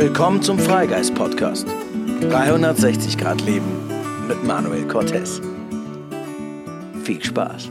[0.00, 1.68] Willkommen zum Freigeist Podcast.
[2.22, 3.86] 360 Grad Leben
[4.26, 5.42] mit Manuel Cortez.
[7.04, 7.70] Viel Spaß.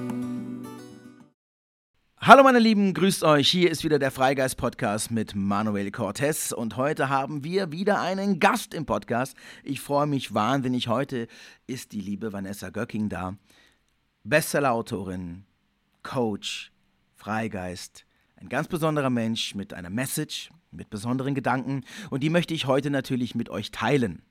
[2.18, 3.50] Hallo meine Lieben, grüßt euch.
[3.50, 8.40] Hier ist wieder der Freigeist Podcast mit Manuel Cortez und heute haben wir wieder einen
[8.40, 9.36] Gast im Podcast.
[9.64, 10.88] Ich freue mich wahnsinnig.
[10.88, 11.28] Heute
[11.66, 13.38] ist die liebe Vanessa Göcking da.
[14.24, 15.46] Bestsellerautorin,
[16.04, 16.72] Coach,
[17.16, 22.66] Freigeist, ein ganz besonderer Mensch mit einer Message, mit besonderen Gedanken und die möchte ich
[22.66, 24.24] heute natürlich mit euch teilen.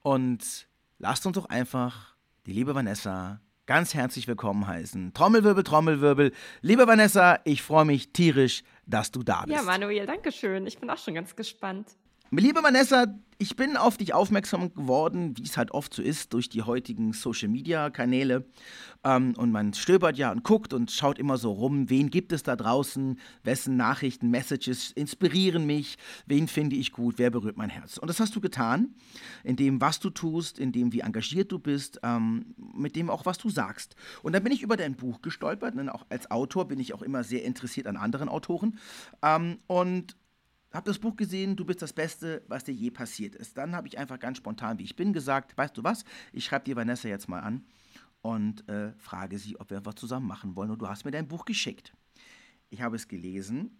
[0.00, 0.66] Und
[0.98, 2.14] lasst uns doch einfach
[2.46, 5.14] die liebe Vanessa ganz herzlich willkommen heißen.
[5.14, 6.32] Trommelwirbel, Trommelwirbel.
[6.60, 9.56] Liebe Vanessa, ich freue mich tierisch, dass du da bist.
[9.56, 10.66] Ja, Manuel, danke schön.
[10.66, 11.88] Ich bin auch schon ganz gespannt.
[12.40, 16.48] Liebe Vanessa, ich bin auf dich aufmerksam geworden, wie es halt oft so ist, durch
[16.48, 18.46] die heutigen Social-Media-Kanäle.
[19.04, 22.42] Ähm, und man stöbert ja und guckt und schaut immer so rum, wen gibt es
[22.42, 27.98] da draußen, wessen Nachrichten, Messages inspirieren mich, wen finde ich gut, wer berührt mein Herz.
[27.98, 28.94] Und das hast du getan,
[29.44, 33.26] in dem, was du tust, in dem, wie engagiert du bist, ähm, mit dem auch,
[33.26, 33.94] was du sagst.
[34.22, 37.02] Und dann bin ich über dein Buch gestolpert, denn auch als Autor bin ich auch
[37.02, 38.78] immer sehr interessiert an anderen Autoren.
[39.20, 40.16] Ähm, und
[40.74, 43.56] habe das Buch gesehen, du bist das Beste, was dir je passiert ist.
[43.56, 46.64] Dann habe ich einfach ganz spontan, wie ich bin, gesagt, weißt du was, ich schreibe
[46.64, 47.64] dir Vanessa jetzt mal an
[48.22, 50.70] und äh, frage sie, ob wir was zusammen machen wollen.
[50.70, 51.92] Und du hast mir dein Buch geschickt.
[52.70, 53.78] Ich habe es gelesen.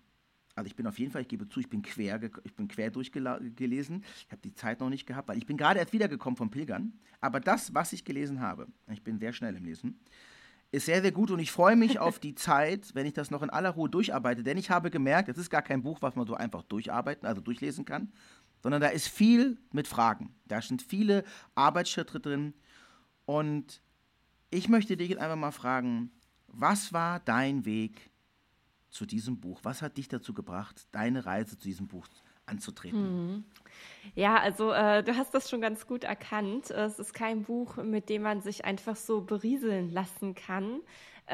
[0.55, 2.91] Also ich bin auf jeden Fall, ich gebe zu, ich bin quer, ich bin quer
[2.91, 4.05] durchgelesen.
[4.27, 6.93] Ich habe die Zeit noch nicht gehabt, weil ich bin gerade erst wiedergekommen vom Pilgern.
[7.21, 9.99] Aber das, was ich gelesen habe, ich bin sehr schnell im Lesen,
[10.73, 13.43] ist sehr, sehr gut und ich freue mich auf die Zeit, wenn ich das noch
[13.43, 14.43] in aller Ruhe durcharbeite.
[14.43, 17.41] Denn ich habe gemerkt, es ist gar kein Buch, was man so einfach durcharbeiten, also
[17.41, 18.13] durchlesen kann,
[18.63, 20.35] sondern da ist viel mit Fragen.
[20.47, 22.55] Da sind viele Arbeitsschritte drin.
[23.27, 23.83] Und
[24.51, 26.11] ich möchte dich jetzt einfach mal fragen,
[26.49, 28.11] was war dein Weg
[28.89, 29.61] zu diesem Buch?
[29.63, 32.07] Was hat dich dazu gebracht, deine Reise zu diesem Buch
[32.53, 33.35] anzutreten?
[33.35, 33.45] Mhm.
[34.15, 36.71] Ja, also äh, du hast das schon ganz gut erkannt.
[36.71, 40.81] Es ist kein Buch, mit dem man sich einfach so berieseln lassen kann,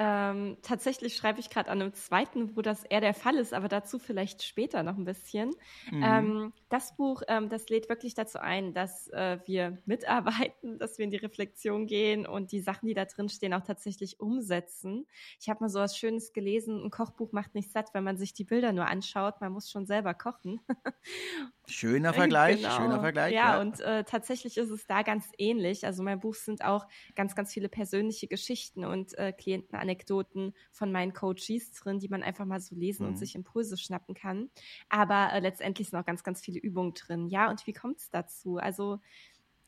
[0.01, 3.67] ähm, tatsächlich schreibe ich gerade an einem zweiten, wo das eher der Fall ist, aber
[3.67, 5.51] dazu vielleicht später noch ein bisschen.
[5.91, 6.03] Mhm.
[6.05, 11.05] Ähm, das Buch, ähm, das lädt wirklich dazu ein, dass äh, wir mitarbeiten, dass wir
[11.05, 15.05] in die Reflexion gehen und die Sachen, die da drin stehen, auch tatsächlich umsetzen.
[15.41, 18.33] Ich habe mal so was Schönes gelesen, ein Kochbuch macht nicht satt, wenn man sich
[18.33, 20.61] die Bilder nur anschaut, man muss schon selber kochen.
[21.71, 22.77] Schöner Vergleich, genau.
[22.77, 23.35] schöner Vergleich.
[23.35, 23.61] Ja, ja.
[23.61, 25.85] und äh, tatsächlich ist es da ganz ähnlich.
[25.85, 30.91] Also mein Buch sind auch ganz, ganz viele persönliche Geschichten und äh, Klienten Anekdoten von
[30.91, 33.11] meinen Coaches drin, die man einfach mal so lesen mhm.
[33.11, 34.51] und sich Impulse schnappen kann.
[34.89, 37.29] Aber äh, letztendlich sind auch ganz, ganz viele Übungen drin.
[37.29, 38.57] Ja, und wie kommt es dazu?
[38.57, 38.99] Also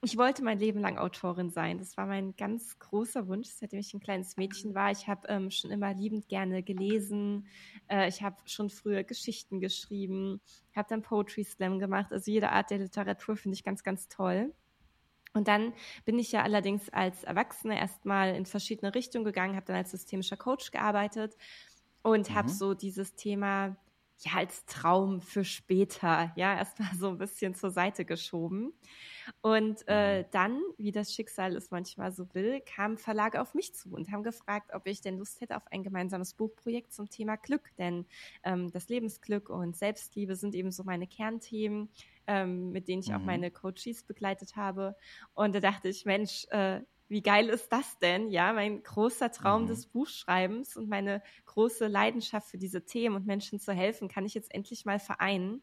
[0.02, 1.76] ich wollte mein Leben lang Autorin sein.
[1.76, 4.90] Das war mein ganz großer Wunsch, seitdem ich ein kleines Mädchen war.
[4.90, 7.46] Ich habe ähm, schon immer liebend gerne gelesen.
[7.88, 10.40] Äh, ich habe schon früher Geschichten geschrieben,
[10.74, 12.12] habe dann Poetry Slam gemacht.
[12.12, 14.54] Also jede Art der Literatur finde ich ganz, ganz toll.
[15.34, 15.74] Und dann
[16.06, 20.38] bin ich ja allerdings als Erwachsene erstmal in verschiedene Richtungen gegangen, habe dann als systemischer
[20.38, 21.36] Coach gearbeitet
[22.02, 22.34] und mhm.
[22.34, 23.76] habe so dieses Thema
[24.24, 28.72] ja als Traum für später, ja, erstmal so ein bisschen zur Seite geschoben.
[29.42, 30.26] Und äh, mhm.
[30.32, 34.22] dann, wie das Schicksal es manchmal so will, kamen Verlage auf mich zu und haben
[34.22, 37.70] gefragt, ob ich denn Lust hätte auf ein gemeinsames Buchprojekt zum Thema Glück.
[37.78, 38.06] Denn
[38.42, 41.88] ähm, das Lebensglück und Selbstliebe sind eben so meine Kernthemen,
[42.26, 43.16] ähm, mit denen ich mhm.
[43.16, 44.96] auch meine Coaches begleitet habe.
[45.34, 48.30] Und da dachte ich, Mensch, äh, wie geil ist das denn?
[48.30, 49.66] Ja, mein großer Traum mhm.
[49.66, 54.34] des Buchschreibens und meine große Leidenschaft für diese Themen und Menschen zu helfen, kann ich
[54.34, 55.60] jetzt endlich mal vereinen.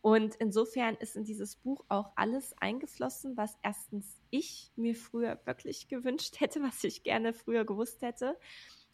[0.00, 5.88] Und insofern ist in dieses Buch auch alles eingeflossen, was erstens ich mir früher wirklich
[5.88, 8.38] gewünscht hätte, was ich gerne früher gewusst hätte.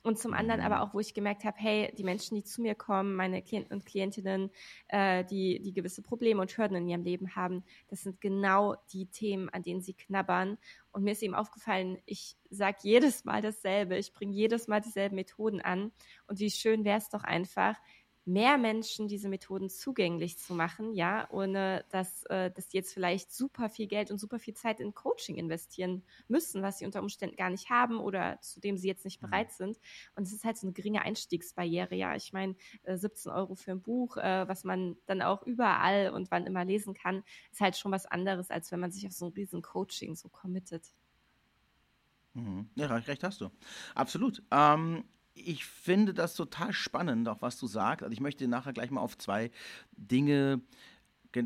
[0.02, 0.82] Und zum anderen aber mhm.
[0.82, 3.86] auch, wo ich gemerkt habe, hey, die Menschen, die zu mir kommen, meine Klienten und
[3.86, 4.50] Klientinnen,
[4.88, 9.06] äh, die, die gewisse Probleme und Hürden in ihrem Leben haben, das sind genau die
[9.06, 10.58] Themen, an denen sie knabbern.
[10.90, 15.14] Und mir ist eben aufgefallen, ich sage jedes Mal dasselbe, ich bringe jedes Mal dieselben
[15.14, 15.92] Methoden an.
[16.26, 17.76] Und wie schön wäre es doch einfach,
[18.24, 23.32] mehr Menschen diese Methoden zugänglich zu machen, ja, ohne dass, äh, dass die jetzt vielleicht
[23.32, 27.36] super viel Geld und super viel Zeit in Coaching investieren müssen, was sie unter Umständen
[27.36, 29.30] gar nicht haben oder zu dem sie jetzt nicht mhm.
[29.30, 29.78] bereit sind.
[30.14, 32.14] Und es ist halt so eine geringe Einstiegsbarriere, ja.
[32.14, 32.54] Ich meine,
[32.84, 36.64] äh, 17 Euro für ein Buch, äh, was man dann auch überall und wann immer
[36.64, 39.62] lesen kann, ist halt schon was anderes, als wenn man sich auf so ein riesen
[39.62, 40.94] Coaching so committet.
[42.34, 42.70] Mhm.
[42.76, 43.50] Ja, recht hast du.
[43.94, 44.42] Absolut.
[44.50, 48.02] Ähm, ich finde das total spannend, auch was du sagst.
[48.02, 49.50] Also ich möchte nachher gleich mal auf zwei
[49.92, 50.60] Dinge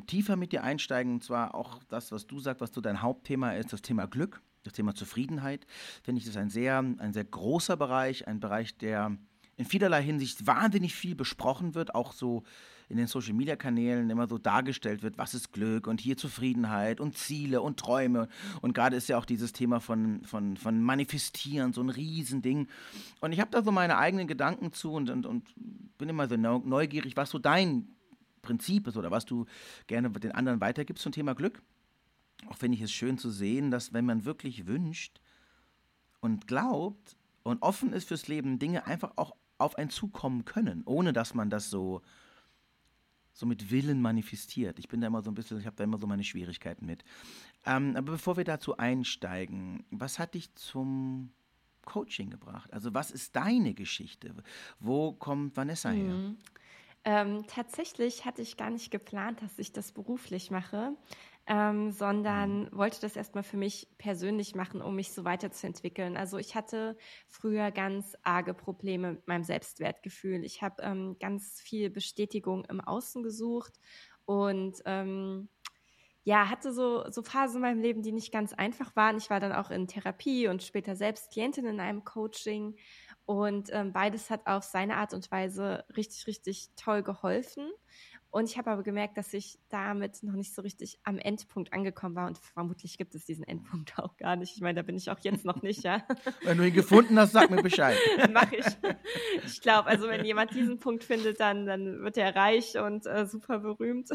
[0.07, 1.15] tiefer mit dir einsteigen.
[1.15, 4.43] Und zwar auch das, was du sagst, was so dein Hauptthema ist, das Thema Glück,
[4.65, 5.67] das Thema Zufriedenheit.
[6.03, 9.17] Finde ich, das ein sehr, ein sehr großer Bereich, ein Bereich, der
[9.57, 12.43] in vielerlei Hinsicht wahnsinnig viel besprochen wird, auch so
[12.89, 17.01] in den Social Media Kanälen immer so dargestellt wird, was ist Glück und hier Zufriedenheit
[17.01, 18.29] und Ziele und Träume.
[18.63, 22.69] Und gerade ist ja auch dieses Thema von, von, von Manifestieren so ein Riesending.
[23.21, 25.45] Und ich habe da so meine eigenen Gedanken zu und, und, und
[25.99, 27.89] bin immer so neugierig, was so dein
[28.43, 29.47] Prinzip ist oder was du
[29.89, 31.63] gerne den anderen weitergibst zum Thema Glück.
[32.49, 35.21] Auch finde ich es schön zu sehen, dass wenn man wirklich wünscht
[36.21, 41.13] und glaubt und offen ist fürs Leben, Dinge einfach auch auf einen zukommen können, ohne
[41.13, 42.03] dass man das so,
[43.37, 44.79] so mit Willen manifestiert.
[44.79, 47.05] Ich bin da immer so ein bisschen, ich habe da immer so meine Schwierigkeiten mit.
[47.67, 51.33] Ähm, aber bevor wir dazu einsteigen, was hat dich zum
[51.85, 52.73] Coaching gebracht?
[52.73, 54.35] Also was ist deine Geschichte?
[54.81, 56.15] Wo kommt Vanessa her?
[56.15, 56.39] Mhm.
[57.05, 60.97] Ähm, tatsächlich hatte ich gar nicht geplant, dass ich das beruflich mache
[61.47, 62.69] ähm, sondern mhm.
[62.73, 66.17] wollte das erstmal für mich persönlich machen, um mich so weiterzuentwickeln.
[66.17, 66.97] Also ich hatte
[67.29, 70.45] früher ganz arge Probleme mit meinem Selbstwertgefühl.
[70.45, 73.75] Ich habe ähm, ganz viel Bestätigung im Außen gesucht
[74.25, 75.49] und ähm,
[76.27, 79.17] ja, hatte so, so Phasen in meinem Leben, die nicht ganz einfach waren.
[79.17, 82.75] Ich war dann auch in Therapie und später selbst Klientin in einem Coaching.
[83.27, 87.71] Und ähm, beides hat auf seine Art und Weise richtig, richtig toll geholfen.
[88.37, 92.15] Und ich habe aber gemerkt, dass ich damit noch nicht so richtig am Endpunkt angekommen
[92.17, 92.27] war.
[92.27, 94.55] Und vermutlich gibt es diesen Endpunkt auch gar nicht.
[94.55, 96.03] Ich meine, da bin ich auch jetzt noch nicht, ja.
[96.43, 97.97] Wenn du ihn gefunden hast, sag mir Bescheid.
[98.35, 98.67] Mach ich.
[99.47, 103.25] Ich glaube, also wenn jemand diesen Punkt findet, dann, dann wird er reich und äh,
[103.25, 104.11] super berühmt.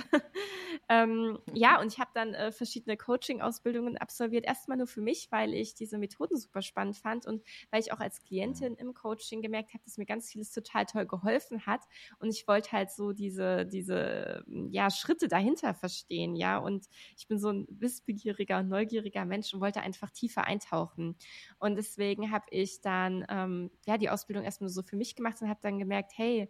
[0.92, 4.44] Ähm, ja, und ich habe dann äh, verschiedene Coaching-Ausbildungen absolviert.
[4.44, 8.02] Erstmal nur für mich, weil ich diese Methoden super spannend fand und weil ich auch
[8.02, 11.80] als Klientin im Coaching gemerkt habe, dass mir ganz vieles total toll geholfen hat.
[12.20, 16.58] Und ich wollte halt so diese, diese ja, Schritte dahinter verstehen, ja.
[16.58, 21.16] Und ich bin so ein wissbegieriger und neugieriger Mensch und wollte einfach tiefer eintauchen.
[21.58, 25.48] Und deswegen habe ich dann ähm, ja die Ausbildung erstmal so für mich gemacht und
[25.48, 26.50] habe dann gemerkt, hey,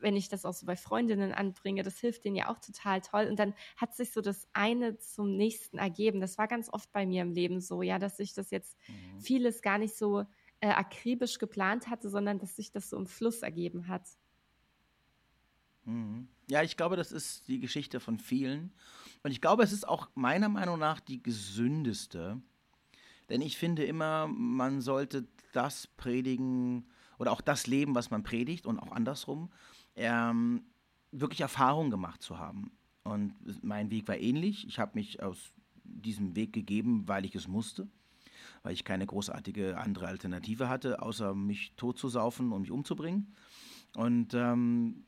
[0.00, 3.26] wenn ich das auch so bei Freundinnen anbringe, das hilft denen ja auch total toll.
[3.26, 6.20] Und dann hat sich so das eine zum nächsten ergeben.
[6.20, 9.20] Das war ganz oft bei mir im Leben so, ja, dass ich das jetzt mhm.
[9.20, 10.24] vieles gar nicht so
[10.60, 14.06] äh, akribisch geplant hatte, sondern dass sich das so im Fluss ergeben hat.
[15.84, 16.28] Mhm.
[16.48, 18.72] Ja, ich glaube, das ist die Geschichte von vielen.
[19.22, 22.40] Und ich glaube, es ist auch meiner Meinung nach die gesündeste.
[23.28, 26.86] Denn ich finde immer, man sollte das predigen
[27.18, 29.50] oder auch das leben, was man predigt und auch andersrum,
[30.00, 30.62] ähm,
[31.12, 32.72] wirklich Erfahrung gemacht zu haben.
[33.02, 34.66] Und mein Weg war ähnlich.
[34.66, 35.52] Ich habe mich aus
[35.84, 37.88] diesem Weg gegeben, weil ich es musste,
[38.62, 43.34] weil ich keine großartige andere Alternative hatte, außer mich totzusaufen und mich umzubringen.
[43.94, 45.04] Und ähm,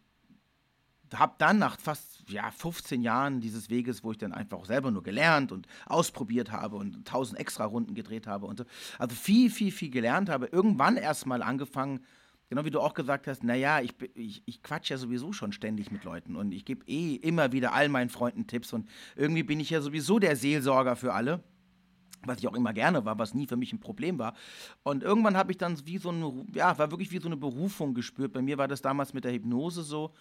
[1.14, 5.02] habe dann nach fast ja, 15 Jahren dieses Weges, wo ich dann einfach selber nur
[5.02, 8.64] gelernt und ausprobiert habe und tausend extra Runden gedreht habe und so,
[8.98, 12.00] also viel, viel, viel gelernt habe, irgendwann erst mal angefangen,
[12.52, 15.90] genau wie du auch gesagt hast, naja, ich, ich, ich quatsch ja sowieso schon ständig
[15.90, 19.58] mit Leuten und ich gebe eh immer wieder all meinen Freunden Tipps und irgendwie bin
[19.58, 21.43] ich ja sowieso der Seelsorger für alle
[22.25, 24.34] was ich auch immer gerne war, was nie für mich ein Problem war.
[24.84, 27.94] Und irgendwann habe ich dann wie so eine, ja, war wirklich wie so eine Berufung
[27.94, 28.32] gespürt.
[28.32, 30.14] Bei mir war das damals mit der Hypnose so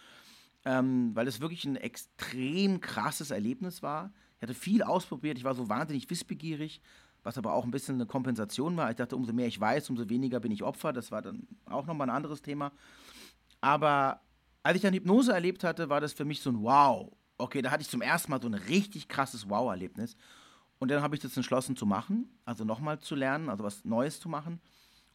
[0.66, 4.12] ähm, weil es wirklich ein extrem krasses Erlebnis war.
[4.38, 6.82] Ich hatte viel ausprobiert, ich war so wahnsinnig wissbegierig,
[7.24, 8.90] was aber auch ein bisschen eine Kompensation war.
[8.90, 10.94] Ich dachte, umso mehr ich weiß, umso weniger bin ich Opfer.
[10.94, 12.72] Das war dann auch nochmal ein anderes Thema.
[13.60, 14.22] Aber
[14.64, 17.12] als ich dann Hypnose erlebt hatte, war das für mich so ein Wow.
[17.38, 20.16] Okay, da hatte ich zum ersten Mal so ein richtig krasses Wow-Erlebnis.
[20.80, 24.20] Und dann habe ich das entschlossen zu machen, also nochmal zu lernen, also was Neues
[24.20, 24.60] zu machen.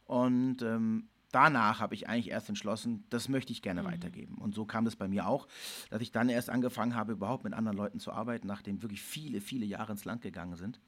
[0.05, 3.87] Und ähm, danach habe ich eigentlich erst entschlossen, das möchte ich gerne mhm.
[3.87, 4.37] weitergeben.
[4.37, 5.47] Und so kam das bei mir auch,
[5.89, 9.41] dass ich dann erst angefangen habe, überhaupt mit anderen Leuten zu arbeiten, nachdem wirklich viele,
[9.41, 10.79] viele Jahre ins Land gegangen sind.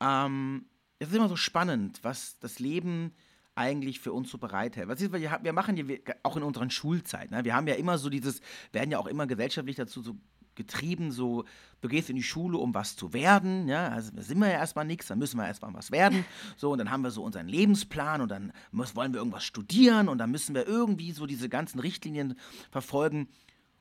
[0.00, 0.66] Ähm,
[0.98, 3.12] es ist immer so spannend, was das Leben
[3.54, 4.88] eigentlich für uns so bereithält.
[4.88, 5.84] Was ist, wir machen ja
[6.22, 7.44] auch in unserer Schulzeit, ne?
[7.44, 8.40] wir haben ja immer so dieses,
[8.72, 10.16] werden ja auch immer gesellschaftlich dazu so
[10.56, 11.44] getrieben, so,
[11.80, 14.84] du gehst in die Schule, um was zu werden, ja, also sind wir ja erstmal
[14.84, 16.24] nichts, dann müssen wir erstmal was werden,
[16.56, 20.08] so, und dann haben wir so unseren Lebensplan und dann müssen, wollen wir irgendwas studieren
[20.08, 22.36] und dann müssen wir irgendwie so diese ganzen Richtlinien
[22.70, 23.28] verfolgen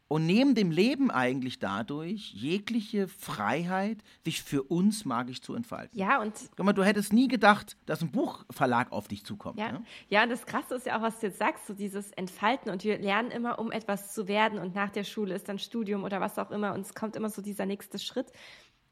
[0.08, 5.98] und nehmen dem Leben eigentlich dadurch jegliche Freiheit, sich für uns magisch zu entfalten.
[5.98, 6.34] Ja, und.
[6.56, 9.60] Guck mal, du hättest nie gedacht, dass ein Buchverlag auf dich zukommt.
[9.60, 9.86] Ja, ne?
[10.10, 12.72] ja und das Krasse ist ja auch, was du jetzt sagst, so dieses Entfalten.
[12.72, 14.60] Und wir lernen immer, um etwas zu werden.
[14.60, 16.74] Und nach der Schule ist dann Studium oder was auch immer.
[16.74, 18.32] Und es kommt immer so dieser nächste Schritt.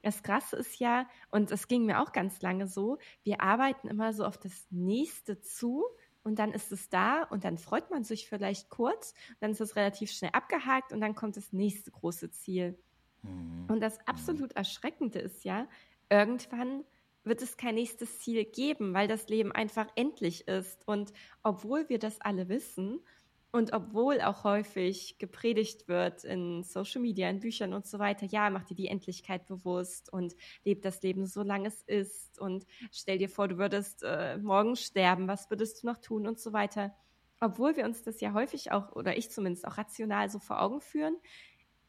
[0.02, 4.14] Das Krasse ist ja, und es ging mir auch ganz lange so, wir arbeiten immer
[4.14, 5.84] so auf das Nächste zu
[6.24, 9.76] und dann ist es da und dann freut man sich vielleicht kurz, dann ist es
[9.76, 12.78] relativ schnell abgehakt und dann kommt das nächste große Ziel.
[13.24, 13.66] Mhm.
[13.68, 14.04] Und das mhm.
[14.06, 15.68] absolut Erschreckende ist ja,
[16.10, 16.84] irgendwann
[17.24, 20.88] wird es kein nächstes Ziel geben, weil das Leben einfach endlich ist.
[20.88, 21.14] Und
[21.44, 23.00] obwohl wir das alle wissen,
[23.54, 28.50] Und obwohl auch häufig gepredigt wird in Social Media, in Büchern und so weiter, ja,
[28.50, 33.18] mach dir die Endlichkeit bewusst und leb das Leben so lange es ist und stell
[33.18, 36.96] dir vor, du würdest äh, morgen sterben, was würdest du noch tun und so weiter.
[37.42, 40.80] Obwohl wir uns das ja häufig auch, oder ich zumindest auch rational so vor Augen
[40.80, 41.18] führen,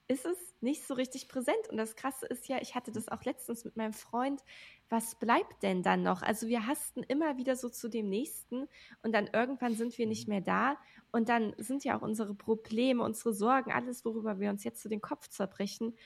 [0.08, 1.68] ist es nicht so richtig präsent.
[1.70, 4.42] Und das Krasse ist ja, ich hatte das auch letztens mit meinem Freund,
[4.88, 6.22] was bleibt denn dann noch?
[6.22, 8.68] Also wir hasten immer wieder so zu dem nächsten
[9.02, 10.34] und dann irgendwann sind wir nicht mhm.
[10.34, 10.76] mehr da
[11.10, 14.88] und dann sind ja auch unsere Probleme, unsere Sorgen, alles, worüber wir uns jetzt zu
[14.88, 15.96] den Kopf zerbrechen,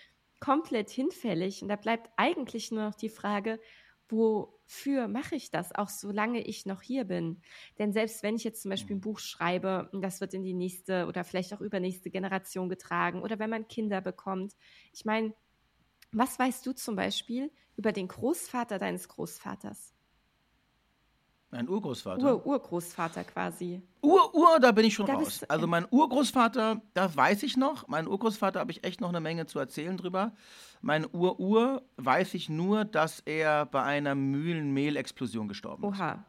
[0.40, 1.62] komplett hinfällig.
[1.62, 3.58] Und da bleibt eigentlich nur noch die Frage,
[4.66, 7.40] wofür mache ich das, auch solange ich noch hier bin?
[7.78, 9.02] Denn selbst wenn ich jetzt zum Beispiel ein mhm.
[9.02, 13.38] Buch schreibe, und das wird in die nächste oder vielleicht auch übernächste Generation getragen, oder
[13.38, 14.54] wenn man Kinder bekommt,
[14.92, 15.34] ich meine,
[16.12, 19.95] was weißt du zum Beispiel über den Großvater deines Großvaters?
[21.56, 22.22] Mein Urgroßvater.
[22.22, 23.80] Ur Urgroßvater quasi.
[24.02, 25.42] Ur, Ur, da bin ich schon da raus.
[25.44, 27.88] Also mein Urgroßvater, das weiß ich noch.
[27.88, 30.32] Mein Urgroßvater habe ich echt noch eine Menge zu erzählen drüber.
[30.82, 35.98] Mein Ur-Ur weiß ich nur, dass er bei einer Mühlenmehlexplosion gestorben ist.
[35.98, 36.26] Oha.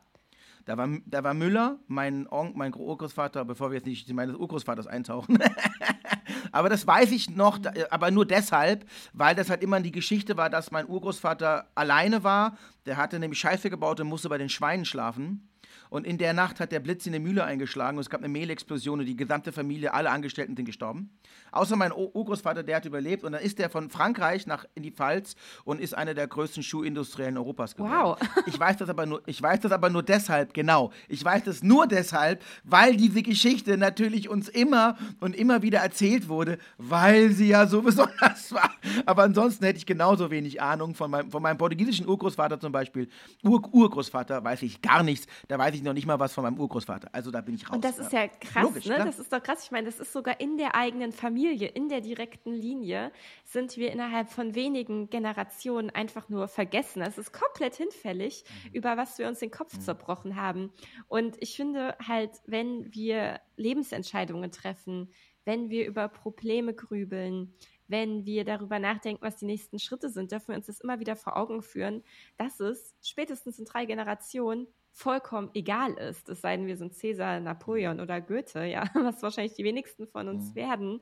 [0.64, 4.38] Da war, da war Müller, mein Onk, mein Urgroßvater, bevor wir jetzt nicht in meines
[4.38, 5.40] Urgroßvaters eintauchen.
[6.52, 10.50] aber das weiß ich noch, aber nur deshalb, weil das halt immer die Geschichte war,
[10.50, 12.58] dass mein Urgroßvater alleine war.
[12.86, 15.50] Der hatte nämlich Scheiße gebaut und musste bei den Schweinen schlafen.
[15.90, 18.30] Und in der Nacht hat der Blitz in eine Mühle eingeschlagen und es gab eine
[18.30, 21.10] Mehlexplosion und die gesamte Familie, alle Angestellten sind gestorben.
[21.52, 24.92] Außer mein Urgroßvater, der hat überlebt und dann ist der von Frankreich nach in die
[24.92, 27.94] Pfalz und ist einer der größten Schuhindustriellen Europas geworden.
[27.94, 28.18] Wow.
[28.48, 30.92] Ich weiß das aber nur, ich weiß das aber nur deshalb, genau.
[31.10, 36.30] Ich weiß das nur deshalb, weil diese Geschichte natürlich uns immer und immer wieder erzählt
[36.30, 38.72] wurde, weil sie ja so besonders war.
[39.06, 43.10] Aber ansonsten hätte ich genauso wenig Ahnung von meinem, von meinem portugiesischen Urgroßvater zum Beispiel.
[43.44, 45.28] Ur Urgroßvater weiß ich gar nichts.
[45.48, 47.10] Da weiß ich noch nicht mal was von meinem Urgroßvater.
[47.12, 47.76] Also da bin ich raus.
[47.76, 48.98] Und das ist ja krass, Logisch, ne?
[48.98, 49.64] Das ist doch krass.
[49.64, 53.12] Ich meine, das ist sogar in der eigenen Familie, in der direkten Linie,
[53.46, 57.02] sind wir innerhalb von wenigen Generationen einfach nur vergessen.
[57.02, 58.76] Es ist komplett hinfällig, mhm.
[58.76, 59.82] über was wir uns den Kopf mhm.
[59.82, 60.72] zerbrochen haben.
[61.08, 65.10] Und ich finde halt, wenn wir Lebensentscheidungen treffen,
[65.46, 67.54] wenn wir über Probleme grübeln,
[67.88, 71.16] wenn wir darüber nachdenken, was die nächsten Schritte sind, dürfen wir uns das immer wieder
[71.16, 72.04] vor Augen führen,
[72.38, 77.40] dass es spätestens in drei Generationen vollkommen egal ist, es sei denn, wir sind Cäsar,
[77.40, 80.56] Napoleon oder Goethe, ja, was wahrscheinlich die wenigsten von uns mhm.
[80.56, 81.02] werden.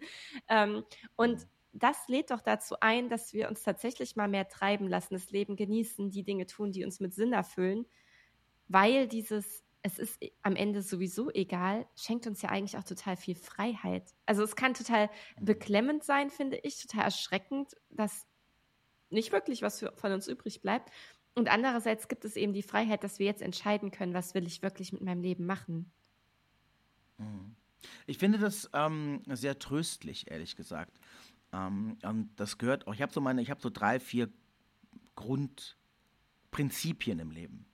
[0.49, 0.83] Ähm,
[1.15, 5.31] und das lädt doch dazu ein, dass wir uns tatsächlich mal mehr treiben lassen, das
[5.31, 7.85] Leben genießen, die Dinge tun, die uns mit Sinn erfüllen,
[8.67, 13.35] weil dieses es ist am Ende sowieso egal, schenkt uns ja eigentlich auch total viel
[13.35, 14.15] Freiheit.
[14.25, 15.45] Also es kann total mhm.
[15.45, 18.25] beklemmend sein, finde ich, total erschreckend, dass
[19.11, 20.89] nicht wirklich was für, von uns übrig bleibt.
[21.35, 24.61] Und andererseits gibt es eben die Freiheit, dass wir jetzt entscheiden können, was will ich
[24.61, 25.91] wirklich mit meinem Leben machen.
[27.17, 27.55] Mhm.
[28.07, 30.97] Ich finde das ähm, sehr tröstlich, ehrlich gesagt.
[31.51, 34.29] Ähm, und das gehört auch, ich habe so meine, ich habe so drei, vier
[35.15, 37.65] Grundprinzipien im Leben.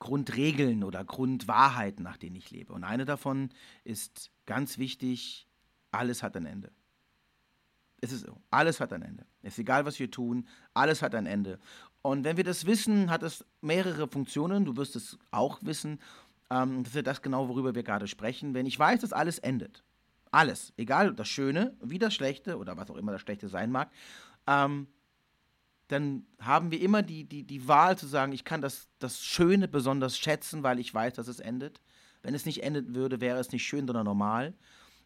[0.00, 2.72] Grundregeln oder Grundwahrheiten, nach denen ich lebe.
[2.72, 3.50] Und eine davon
[3.84, 5.48] ist ganz wichtig,
[5.90, 6.70] alles hat ein Ende.
[8.00, 9.26] Es ist so, alles hat ein Ende.
[9.42, 11.58] Es ist egal, was wir tun, alles hat ein Ende.
[12.02, 14.64] Und wenn wir das wissen, hat es mehrere Funktionen.
[14.64, 16.00] Du wirst es auch wissen.
[16.50, 18.54] Ähm, das ist ja das genau, worüber wir gerade sprechen.
[18.54, 19.84] Wenn ich weiß, dass alles endet,
[20.30, 23.90] alles, egal das Schöne wie das Schlechte oder was auch immer das Schlechte sein mag,
[24.46, 24.86] ähm,
[25.88, 29.68] dann haben wir immer die, die, die Wahl zu sagen, ich kann das, das Schöne
[29.68, 31.80] besonders schätzen, weil ich weiß, dass es endet.
[32.22, 34.54] Wenn es nicht enden würde, wäre es nicht schön, sondern normal.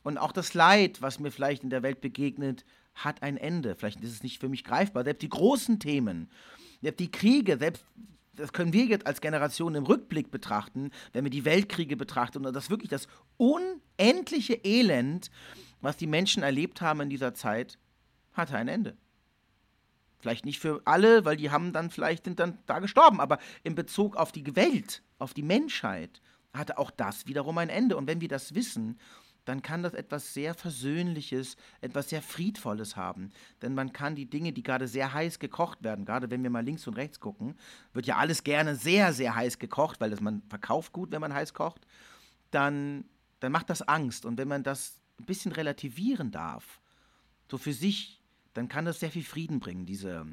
[0.03, 3.75] Und auch das Leid, was mir vielleicht in der Welt begegnet, hat ein Ende.
[3.75, 5.05] Vielleicht ist es nicht für mich greifbar.
[5.05, 6.31] Selbst die großen Themen,
[6.83, 7.85] die Kriege, selbst
[8.35, 12.55] das können wir jetzt als Generation im Rückblick betrachten, wenn wir die Weltkriege betrachten und
[12.55, 13.07] das wirklich das
[13.37, 15.31] unendliche Elend,
[15.81, 17.79] was die Menschen erlebt haben in dieser Zeit,
[18.33, 18.97] hatte ein Ende.
[20.19, 23.75] Vielleicht nicht für alle, weil die haben dann vielleicht sind dann da gestorben, aber in
[23.75, 26.23] Bezug auf die Welt, auf die Menschheit,
[26.55, 27.97] hatte auch das wiederum ein Ende.
[27.97, 28.99] Und wenn wir das wissen
[29.45, 33.33] dann kann das etwas sehr Versöhnliches, etwas sehr Friedvolles haben.
[33.61, 36.65] Denn man kann die Dinge, die gerade sehr heiß gekocht werden, gerade wenn wir mal
[36.65, 37.57] links und rechts gucken,
[37.93, 41.35] wird ja alles gerne sehr, sehr heiß gekocht, weil das man verkauft gut, wenn man
[41.35, 41.87] heiß kocht,
[42.51, 43.05] dann,
[43.41, 44.25] dann macht das Angst.
[44.25, 46.81] Und wenn man das ein bisschen relativieren darf,
[47.51, 48.21] so für sich,
[48.55, 50.27] dann kann das sehr viel Frieden bringen, diese,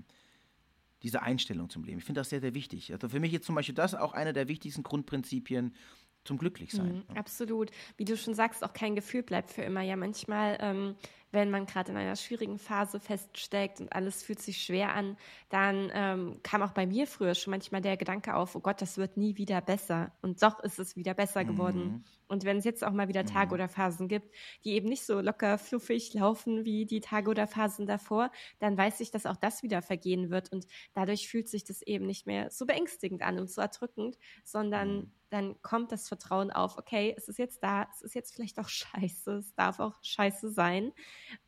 [1.04, 2.00] diese Einstellung zum Leben.
[2.00, 2.92] Ich finde das sehr, sehr wichtig.
[2.92, 5.74] Also für mich ist zum Beispiel das auch eine der wichtigsten Grundprinzipien
[6.24, 7.04] zum Glücklichsein.
[7.10, 7.72] Mhm, absolut.
[7.98, 9.82] Wie du schon sagst, auch kein Gefühl bleibt für immer.
[9.82, 10.96] Ja, manchmal ähm,
[11.32, 15.18] wenn man gerade in einer schwierigen Phase feststeckt und alles fühlt sich schwer an,
[15.50, 18.98] dann ähm, kam auch bei mir früher schon manchmal der Gedanke auf, oh Gott, das
[18.98, 20.12] wird nie wieder besser.
[20.22, 21.84] Und doch ist es wieder besser geworden.
[21.84, 22.04] Mhm.
[22.30, 23.54] Und wenn es jetzt auch mal wieder Tage mhm.
[23.54, 24.34] oder Phasen gibt,
[24.64, 29.00] die eben nicht so locker fluffig laufen wie die Tage oder Phasen davor, dann weiß
[29.02, 30.52] ich, dass auch das wieder vergehen wird.
[30.52, 34.96] Und dadurch fühlt sich das eben nicht mehr so beängstigend an und so erdrückend, sondern
[34.96, 35.12] mhm.
[35.32, 38.70] dann kommt das Vertrauen auf, okay, es ist jetzt da, es ist jetzt vielleicht auch
[38.70, 40.92] scheiße, es darf auch scheiße sein.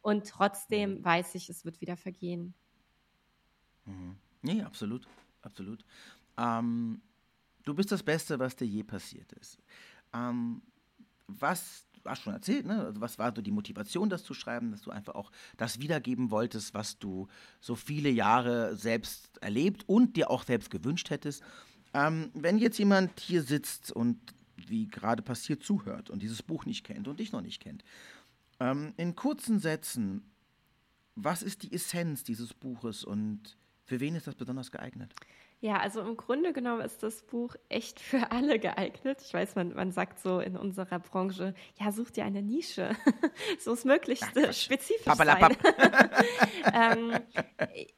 [0.01, 1.05] Und trotzdem mhm.
[1.05, 2.53] weiß ich, es wird wieder vergehen.
[3.85, 4.15] Mhm.
[4.41, 5.07] Nee, absolut,
[5.41, 5.85] absolut.
[6.37, 7.01] Ähm,
[7.63, 9.57] du bist das Beste, was dir je passiert ist.
[10.13, 10.61] Ähm,
[11.27, 12.83] was, du hast schon erzählt, ne?
[12.85, 16.31] Also was war so die Motivation, das zu schreiben, dass du einfach auch das wiedergeben
[16.31, 17.27] wolltest, was du
[17.59, 21.43] so viele Jahre selbst erlebt und dir auch selbst gewünscht hättest.
[21.93, 24.19] Ähm, wenn jetzt jemand hier sitzt und
[24.55, 27.83] wie gerade passiert zuhört und dieses Buch nicht kennt und dich noch nicht kennt,
[28.62, 30.32] ähm, in kurzen Sätzen,
[31.15, 35.13] was ist die Essenz dieses Buches und für wen ist das besonders geeignet?
[35.63, 39.22] Ja, also im Grunde genommen ist das Buch echt für alle geeignet.
[39.24, 42.96] Ich weiß, man, man sagt so in unserer Branche, ja, such dir eine Nische.
[43.60, 45.58] so ist möglichst Ach, spezifisch sein.
[46.74, 47.20] ähm,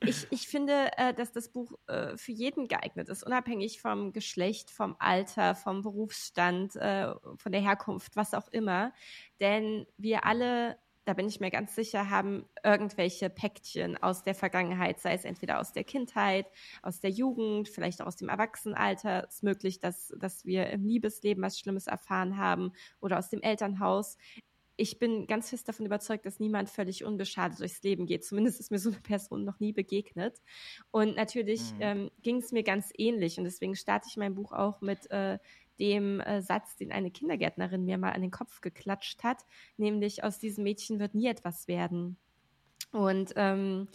[0.02, 4.70] ich, ich finde, äh, dass das Buch äh, für jeden geeignet ist, unabhängig vom Geschlecht,
[4.70, 8.92] vom Alter, vom Berufsstand, äh, von der Herkunft, was auch immer.
[9.40, 15.00] Denn wir alle da bin ich mir ganz sicher, haben irgendwelche Päckchen aus der Vergangenheit,
[15.00, 16.48] sei es entweder aus der Kindheit,
[16.82, 19.26] aus der Jugend, vielleicht auch aus dem Erwachsenenalter.
[19.28, 23.42] Es ist möglich, dass, dass wir im Liebesleben was Schlimmes erfahren haben oder aus dem
[23.42, 24.18] Elternhaus.
[24.76, 28.26] Ich bin ganz fest davon überzeugt, dass niemand völlig unbeschadet durchs Leben geht.
[28.26, 30.42] Zumindest ist mir so eine Person noch nie begegnet.
[30.90, 31.82] Und natürlich mhm.
[31.82, 33.38] ähm, ging es mir ganz ähnlich.
[33.38, 35.38] Und deswegen starte ich mein Buch auch mit äh,
[35.80, 39.46] dem äh, Satz, den eine Kindergärtnerin mir mal an den Kopf geklatscht hat,
[39.78, 42.18] nämlich aus diesem Mädchen wird nie etwas werden.
[42.92, 43.88] Und ähm,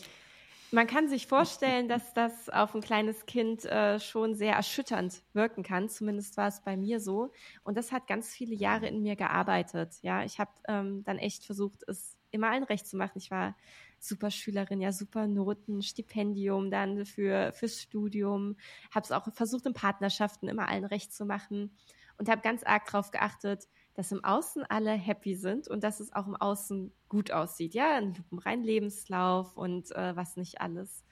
[0.70, 5.62] man kann sich vorstellen, dass das auf ein kleines Kind äh, schon sehr erschütternd wirken
[5.62, 5.88] kann.
[5.88, 7.32] Zumindest war es bei mir so.
[7.64, 9.96] Und das hat ganz viele Jahre in mir gearbeitet.
[10.02, 13.16] Ja, ich habe ähm, dann echt versucht, es immer allen recht zu machen.
[13.16, 13.56] Ich war
[13.98, 18.56] super Schülerin, ja, super Noten, Stipendium dann für, fürs Studium,
[18.90, 21.76] habe es auch versucht, in Partnerschaften immer allen recht zu machen
[22.18, 26.12] und habe ganz arg darauf geachtet, dass im Außen alle happy sind und dass es
[26.12, 27.74] auch im Außen gut aussieht.
[27.74, 31.04] Ja, ein lupenrein Lebenslauf und äh, was nicht alles.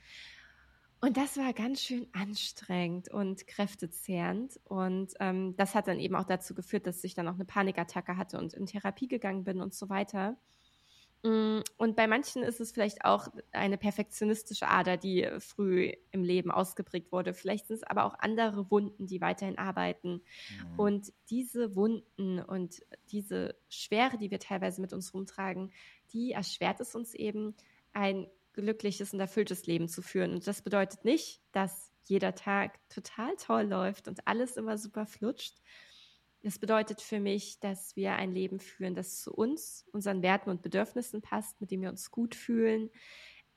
[1.01, 4.59] Und das war ganz schön anstrengend und kräftezehrend.
[4.65, 8.17] Und ähm, das hat dann eben auch dazu geführt, dass ich dann auch eine Panikattacke
[8.17, 10.37] hatte und in Therapie gegangen bin und so weiter.
[11.23, 16.51] Mm, und bei manchen ist es vielleicht auch eine perfektionistische Ader, die früh im Leben
[16.51, 17.35] ausgeprägt wurde.
[17.35, 20.23] Vielleicht sind es aber auch andere Wunden, die weiterhin arbeiten.
[20.73, 20.79] Mhm.
[20.79, 25.73] Und diese Wunden und diese Schwere, die wir teilweise mit uns rumtragen,
[26.13, 27.55] die erschwert es uns eben,
[27.93, 30.33] ein glückliches und erfülltes Leben zu führen.
[30.33, 35.57] Und das bedeutet nicht, dass jeder Tag total toll läuft und alles immer super flutscht,
[36.47, 40.63] das bedeutet für mich, dass wir ein Leben führen, das zu uns, unseren Werten und
[40.63, 42.89] Bedürfnissen passt, mit dem wir uns gut fühlen,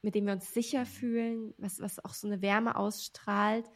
[0.01, 3.69] mit dem wir uns sicher fühlen, was, was auch so eine Wärme ausstrahlt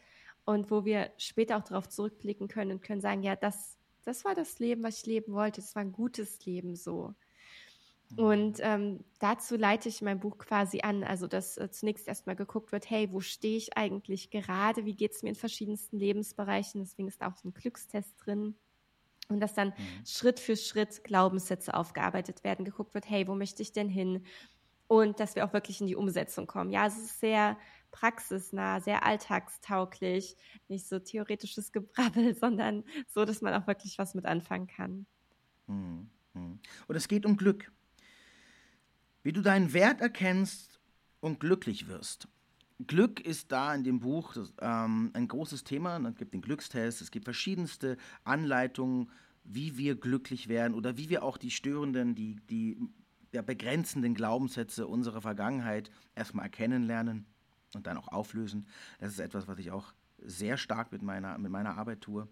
[0.44, 4.34] und wo wir später auch darauf zurückblicken können und können sagen, ja, das, das war
[4.34, 5.60] das Leben, was ich leben wollte.
[5.60, 7.14] Das war ein gutes Leben so.
[8.16, 8.64] Und mhm.
[8.64, 12.90] ähm, dazu leite ich mein Buch quasi an, also dass äh, zunächst erstmal geguckt wird,
[12.90, 17.22] hey, wo stehe ich eigentlich gerade, wie geht es mir in verschiedensten Lebensbereichen, deswegen ist
[17.22, 18.56] auch so ein Glückstest drin.
[19.28, 20.06] Und dass dann mhm.
[20.06, 24.24] Schritt für Schritt Glaubenssätze aufgearbeitet werden, geguckt wird, hey, wo möchte ich denn hin?
[24.86, 26.70] Und dass wir auch wirklich in die Umsetzung kommen.
[26.70, 27.56] Ja, es ist sehr
[27.90, 30.36] praxisnah, sehr alltagstauglich,
[30.68, 35.06] nicht so theoretisches Gebrabbel, sondern so, dass man auch wirklich was mit anfangen kann.
[35.66, 36.10] Mhm.
[36.34, 36.58] mhm.
[36.86, 37.72] Und es geht um Glück.
[39.22, 40.80] Wie du deinen Wert erkennst
[41.20, 42.28] und glücklich wirst.
[42.86, 45.98] Glück ist da in dem Buch das, ähm, ein großes Thema.
[46.08, 49.10] Es gibt den Glückstest, es gibt verschiedenste Anleitungen,
[49.44, 52.78] wie wir glücklich werden oder wie wir auch die störenden, die, die
[53.32, 57.26] ja, begrenzenden Glaubenssätze unserer Vergangenheit erstmal erkennen lernen
[57.74, 58.66] und dann auch auflösen.
[58.98, 62.26] Das ist etwas, was ich auch sehr stark mit meiner, mit meiner Arbeit tue.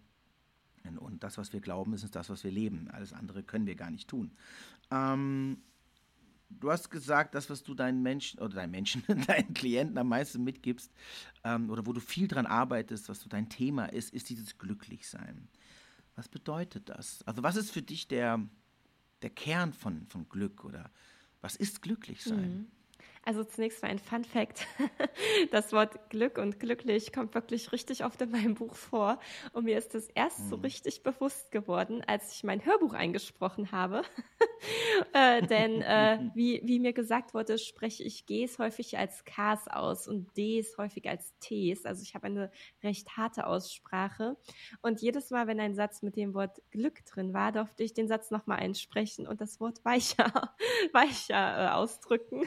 [0.99, 2.89] Und das, was wir glauben, ist das, was wir leben.
[2.91, 4.33] Alles andere können wir gar nicht tun.
[4.91, 5.59] Ähm,
[6.61, 10.43] du hast gesagt, das, was du deinen Menschen oder deinen Menschen, deinen Klienten am meisten
[10.45, 10.93] mitgibst
[11.45, 15.49] ähm, oder wo du viel dran arbeitest, was so dein Thema ist, ist dieses Glücklichsein.
[16.15, 17.23] Was bedeutet das?
[17.27, 18.41] Also was ist für dich der,
[19.23, 20.91] der Kern von, von Glück oder
[21.41, 22.59] was ist Glücklichsein?
[22.59, 22.67] Mhm.
[23.25, 24.67] Also zunächst mal ein Fun Fact.
[25.51, 29.19] Das Wort Glück und glücklich kommt wirklich richtig oft in meinem Buch vor.
[29.53, 30.63] Und mir ist das erst so mhm.
[30.63, 34.03] richtig bewusst geworden, als ich mein Hörbuch eingesprochen habe.
[35.13, 40.09] äh, denn äh, wie, wie mir gesagt wurde, spreche ich Gs häufig als Ks aus
[40.09, 41.85] und Ds häufig als Ts.
[41.85, 42.51] Also ich habe eine
[42.83, 44.37] recht harte Aussprache.
[44.81, 48.09] Und jedes Mal, wenn ein Satz mit dem Wort Glück drin war, durfte ich den
[48.09, 50.55] Satz nochmal einsprechen und das Wort weicher,
[50.93, 52.45] weicher äh, ausdrücken.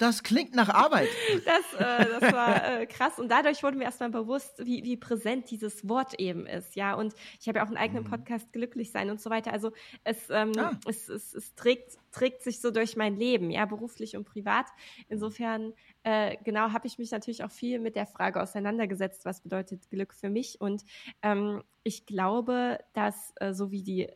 [0.00, 1.08] Das klingt nach Arbeit.
[1.44, 3.18] Das, äh, das war äh, krass.
[3.18, 6.74] Und dadurch wurde mir erstmal bewusst, wie, wie präsent dieses Wort eben ist.
[6.74, 8.08] Ja, und ich habe ja auch einen eigenen mhm.
[8.08, 9.52] Podcast, Glücklich sein und so weiter.
[9.52, 9.72] Also
[10.04, 10.72] es, ähm, ah.
[10.86, 14.66] es, es, es, trägt, trägt sich so durch mein Leben, ja, beruflich und privat.
[15.08, 19.90] Insofern, äh, genau, habe ich mich natürlich auch viel mit der Frage auseinandergesetzt, was bedeutet
[19.90, 20.60] Glück für mich.
[20.60, 20.82] Und
[21.22, 24.08] ähm, ich glaube, dass äh, so wie die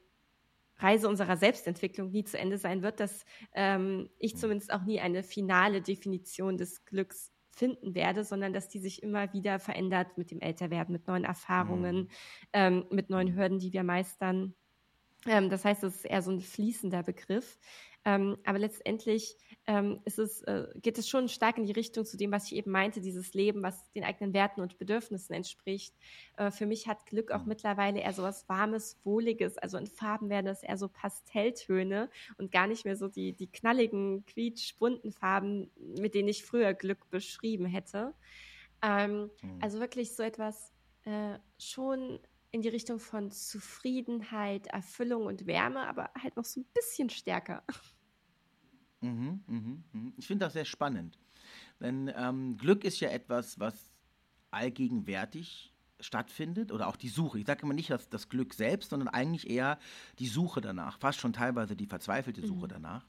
[0.78, 5.22] Reise unserer Selbstentwicklung nie zu Ende sein wird, dass ähm, ich zumindest auch nie eine
[5.22, 10.40] finale Definition des Glücks finden werde, sondern dass die sich immer wieder verändert mit dem
[10.40, 12.08] Älterwerden, mit neuen Erfahrungen, mhm.
[12.52, 14.54] ähm, mit neuen Hürden, die wir meistern.
[15.26, 17.58] Ähm, das heißt, es ist eher so ein fließender Begriff.
[18.04, 19.36] Ähm, aber letztendlich
[19.66, 22.70] ähm, es, äh, geht es schon stark in die Richtung zu dem, was ich eben
[22.70, 25.94] meinte, dieses Leben, was den eigenen Werten und Bedürfnissen entspricht.
[26.36, 29.56] Äh, für mich hat Glück auch mittlerweile eher so was Warmes, Wohliges.
[29.56, 33.46] Also in Farben werden das eher so Pastelltöne und gar nicht mehr so die, die
[33.46, 38.12] knalligen, quietschbunten Farben, mit denen ich früher Glück beschrieben hätte.
[38.82, 39.58] Ähm, mhm.
[39.62, 40.72] Also wirklich so etwas
[41.04, 46.66] äh, schon in die Richtung von Zufriedenheit, Erfüllung und Wärme, aber halt noch so ein
[46.72, 47.64] bisschen stärker.
[49.04, 50.12] Mhm, mh, mh.
[50.16, 51.18] Ich finde das sehr spannend.
[51.80, 53.92] Denn ähm, Glück ist ja etwas, was
[54.50, 57.38] allgegenwärtig stattfindet oder auch die Suche.
[57.38, 59.78] Ich sage immer nicht das, das Glück selbst, sondern eigentlich eher
[60.18, 62.70] die Suche danach, fast schon teilweise die verzweifelte Suche mhm.
[62.70, 63.06] danach.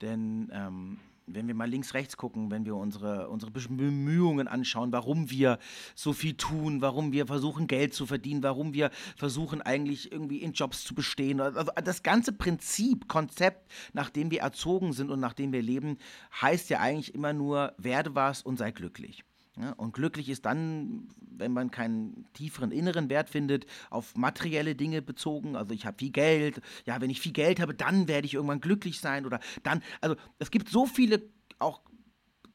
[0.00, 5.30] Denn ähm, wenn wir mal links, rechts gucken, wenn wir unsere, unsere Bemühungen anschauen, warum
[5.30, 5.58] wir
[5.94, 10.52] so viel tun, warum wir versuchen, Geld zu verdienen, warum wir versuchen, eigentlich irgendwie in
[10.52, 11.40] Jobs zu bestehen.
[11.40, 15.98] Also das ganze Prinzip, Konzept, nach dem wir erzogen sind und nach dem wir leben,
[16.40, 19.24] heißt ja eigentlich immer nur, werde was und sei glücklich.
[19.58, 25.00] Ja, und glücklich ist dann, wenn man keinen tieferen inneren Wert findet, auf materielle Dinge
[25.00, 25.56] bezogen.
[25.56, 26.60] Also ich habe viel Geld.
[26.84, 29.24] Ja, wenn ich viel Geld habe, dann werde ich irgendwann glücklich sein.
[29.24, 31.22] Oder dann, also es gibt so viele
[31.58, 31.80] auch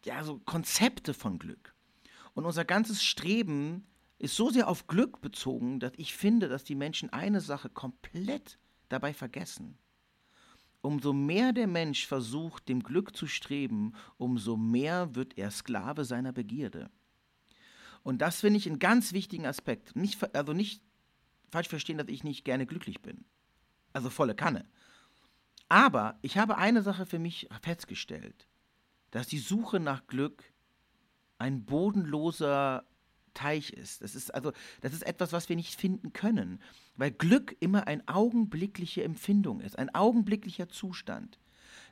[0.06, 1.74] ja, so Konzepte von Glück.
[2.34, 3.88] Und unser ganzes Streben
[4.20, 8.60] ist so sehr auf Glück bezogen, dass ich finde, dass die Menschen eine Sache komplett
[8.90, 9.80] dabei vergessen
[10.82, 16.32] umso mehr der Mensch versucht, dem Glück zu streben, umso mehr wird er Sklave seiner
[16.34, 16.90] Begierde.
[18.04, 19.96] Und das finde ich einen ganz wichtigen Aspekt.
[19.96, 20.82] Nicht, also nicht
[21.52, 23.26] falsch verstehen, dass ich nicht gerne glücklich bin.
[23.94, 24.66] Also volle Kanne.
[25.70, 28.48] Aber ich habe eine Sache für mich festgestellt,
[29.12, 30.44] dass die Suche nach Glück
[31.38, 32.86] ein bodenloser
[33.34, 34.02] Teich ist.
[34.02, 36.62] Das ist also, das ist etwas, was wir nicht finden können,
[36.96, 41.40] weil Glück immer eine augenblickliche Empfindung ist, ein augenblicklicher Zustand.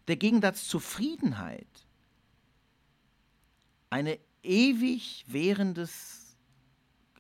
[0.08, 1.68] Der Gegensatz Zufriedenheit
[3.90, 6.19] eine ewig währendes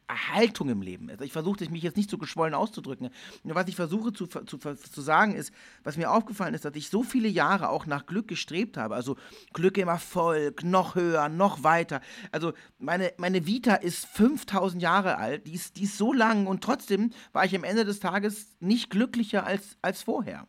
[0.09, 1.21] Haltung im Leben ist.
[1.21, 3.09] Ich versuche mich jetzt nicht so geschwollen auszudrücken.
[3.43, 7.03] Was ich versuche zu, zu, zu sagen ist, was mir aufgefallen ist, dass ich so
[7.03, 8.95] viele Jahre auch nach Glück gestrebt habe.
[8.95, 9.17] Also
[9.53, 12.01] Glück im Erfolg, noch höher, noch weiter.
[12.31, 16.63] Also meine, meine Vita ist 5000 Jahre alt, die ist, die ist so lang und
[16.63, 20.47] trotzdem war ich am Ende des Tages nicht glücklicher als, als vorher.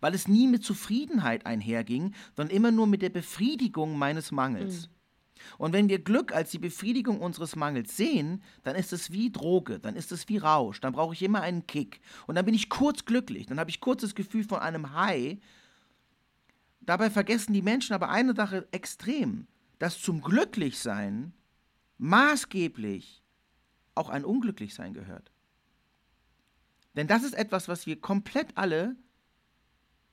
[0.00, 4.88] Weil es nie mit Zufriedenheit einherging, sondern immer nur mit der Befriedigung meines Mangels.
[4.88, 4.93] Mhm.
[5.58, 9.78] Und wenn wir Glück als die Befriedigung unseres Mangels sehen, dann ist es wie Droge,
[9.78, 12.00] dann ist es wie Rausch, dann brauche ich immer einen Kick.
[12.26, 15.38] Und dann bin ich kurz glücklich, dann habe ich kurz das Gefühl von einem High.
[16.80, 19.46] Dabei vergessen die Menschen aber eine Sache extrem,
[19.78, 21.32] dass zum Glücklichsein
[21.98, 23.22] maßgeblich
[23.94, 25.30] auch ein Unglücklichsein gehört.
[26.96, 28.96] Denn das ist etwas, was wir komplett alle,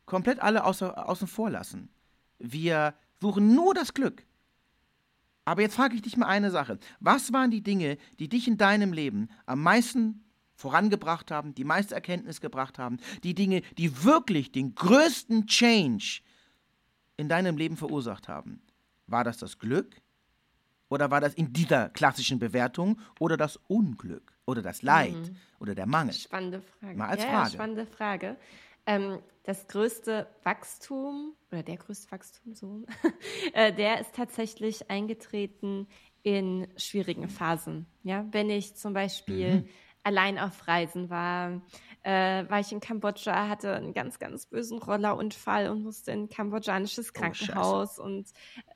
[0.05, 1.89] komplett alle außer, außen vor lassen.
[2.39, 4.25] Wir suchen nur das Glück.
[5.51, 6.79] Aber jetzt frage ich dich mal eine Sache.
[7.01, 10.23] Was waren die Dinge, die dich in deinem Leben am meisten
[10.55, 16.21] vorangebracht haben, die meiste Erkenntnis gebracht haben, die Dinge, die wirklich den größten Change
[17.17, 18.61] in deinem Leben verursacht haben?
[19.07, 19.97] War das das Glück?
[20.87, 25.35] Oder war das in dieser klassischen Bewertung oder das Unglück oder das Leid mhm.
[25.59, 26.13] oder der Mangel?
[26.13, 26.97] Spannende Frage.
[26.97, 27.43] Mal als ja, Frage.
[27.43, 28.37] Ja, spannende Frage.
[28.85, 32.85] Ähm, das größte Wachstum oder der größte Wachstum, so,
[33.53, 35.87] äh, der ist tatsächlich eingetreten
[36.23, 37.87] in schwierigen Phasen.
[38.03, 39.69] Ja, wenn ich zum Beispiel mhm.
[40.03, 41.61] allein auf Reisen war,
[42.03, 46.29] äh, war ich in Kambodscha, hatte einen ganz, ganz bösen Rollerunfall und musste in ein
[46.29, 48.27] kambodschanisches oh, Krankenhaus oh, und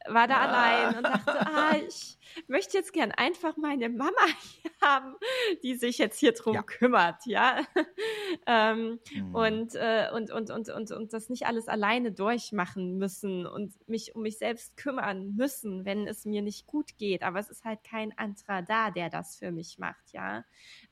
[0.08, 0.46] war da ah.
[0.46, 4.12] allein und dachte, ah, ich möchte jetzt gern einfach meine Mama
[4.62, 5.16] hier haben,
[5.64, 6.62] die sich jetzt hier drum ja.
[6.62, 7.62] kümmert, ja.
[8.46, 9.36] ähm, mhm.
[9.36, 14.16] und, äh, und, und, und, und, und das nicht alles alleine durchmachen müssen und mich
[14.16, 17.24] um mich selbst kümmern müssen, wenn es mir nicht gut geht.
[17.24, 20.44] Aber es ist halt kein anderer da, der das für mich macht, ja.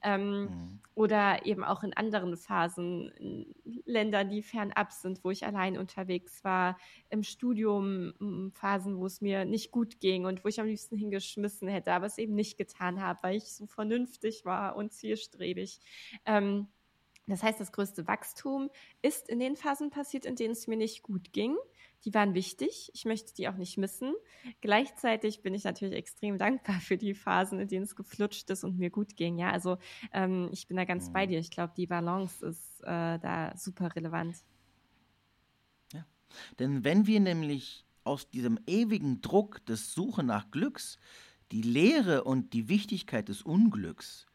[0.03, 0.79] Ähm, mhm.
[0.95, 6.43] Oder eben auch in anderen Phasen, in Ländern, die fernab sind, wo ich allein unterwegs
[6.43, 6.77] war,
[7.09, 11.67] im Studium, Phasen, wo es mir nicht gut ging und wo ich am liebsten hingeschmissen
[11.67, 15.79] hätte, aber es eben nicht getan habe, weil ich so vernünftig war und zielstrebig.
[16.25, 16.67] Ähm,
[17.27, 18.69] das heißt, das größte Wachstum
[19.01, 21.55] ist in den Phasen passiert, in denen es mir nicht gut ging.
[22.05, 22.91] Die waren wichtig.
[22.93, 24.13] Ich möchte die auch nicht missen.
[24.61, 28.77] Gleichzeitig bin ich natürlich extrem dankbar für die Phasen, in denen es geflutscht ist und
[28.77, 29.37] mir gut ging.
[29.37, 29.77] Ja, also
[30.11, 31.13] ähm, ich bin da ganz mhm.
[31.13, 31.39] bei dir.
[31.39, 34.43] Ich glaube, die Balance ist äh, da super relevant.
[35.93, 36.05] Ja,
[36.59, 40.99] denn wenn wir nämlich aus diesem ewigen Druck des Suche nach Glücks
[41.51, 44.27] die Lehre und die Wichtigkeit des Unglücks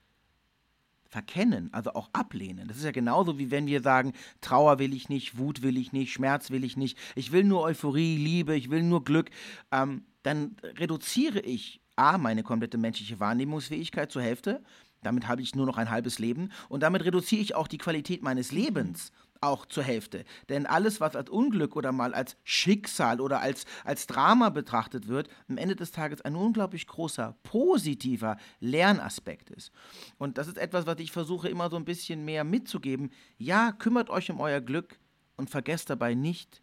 [1.08, 2.68] verkennen, also auch ablehnen.
[2.68, 5.92] Das ist ja genauso wie wenn wir sagen, Trauer will ich nicht, Wut will ich
[5.92, 9.30] nicht, Schmerz will ich nicht, ich will nur Euphorie, Liebe, ich will nur Glück.
[9.72, 14.62] Ähm, dann reduziere ich A, meine komplette menschliche Wahrnehmungsfähigkeit zur Hälfte.
[15.02, 18.22] Damit habe ich nur noch ein halbes Leben und damit reduziere ich auch die Qualität
[18.22, 20.24] meines Lebens auch zur Hälfte.
[20.48, 25.28] Denn alles, was als Unglück oder mal als Schicksal oder als, als Drama betrachtet wird,
[25.48, 29.72] am Ende des Tages ein unglaublich großer, positiver Lernaspekt ist.
[30.18, 33.10] Und das ist etwas, was ich versuche immer so ein bisschen mehr mitzugeben.
[33.36, 34.98] Ja, kümmert euch um euer Glück
[35.36, 36.62] und vergesst dabei nicht,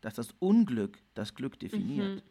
[0.00, 2.16] dass das Unglück das Glück definiert.
[2.16, 2.22] Mhm.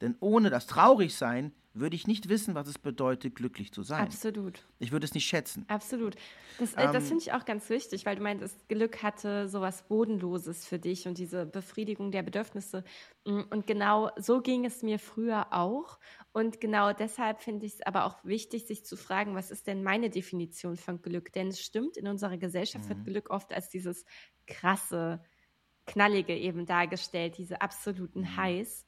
[0.00, 4.04] Denn ohne das Traurigsein würde ich nicht wissen, was es bedeutet, glücklich zu sein.
[4.04, 4.64] Absolut.
[4.78, 5.64] Ich würde es nicht schätzen.
[5.68, 6.14] Absolut.
[6.60, 9.82] Das, äh, das ähm, finde ich auch ganz wichtig, weil du meintest, Glück hatte sowas
[9.88, 12.84] Bodenloses für dich und diese Befriedigung der Bedürfnisse.
[13.24, 15.98] Mm, und genau so ging es mir früher auch.
[16.32, 19.82] Und genau deshalb finde ich es aber auch wichtig, sich zu fragen, was ist denn
[19.82, 21.32] meine Definition von Glück?
[21.32, 22.88] Denn es stimmt, in unserer Gesellschaft mhm.
[22.90, 24.04] wird Glück oft als dieses
[24.46, 25.24] krasse,
[25.86, 28.36] knallige eben dargestellt, diese absoluten mhm.
[28.36, 28.86] Highs.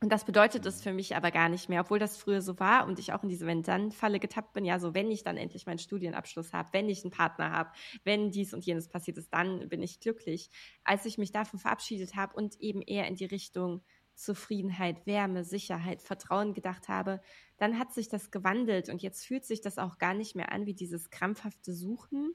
[0.00, 2.86] Und das bedeutet es für mich aber gar nicht mehr, obwohl das früher so war
[2.86, 4.66] und ich auch in diese Wenn-Dann-Falle getappt bin.
[4.66, 7.70] Ja, so wenn ich dann endlich meinen Studienabschluss habe, wenn ich einen Partner habe,
[8.04, 10.50] wenn dies und jenes passiert ist, dann bin ich glücklich.
[10.84, 13.82] Als ich mich davon verabschiedet habe und eben eher in die Richtung
[14.16, 17.20] Zufriedenheit, Wärme, Sicherheit, Vertrauen gedacht habe,
[17.56, 20.66] dann hat sich das gewandelt und jetzt fühlt sich das auch gar nicht mehr an
[20.66, 22.34] wie dieses krampfhafte Suchen,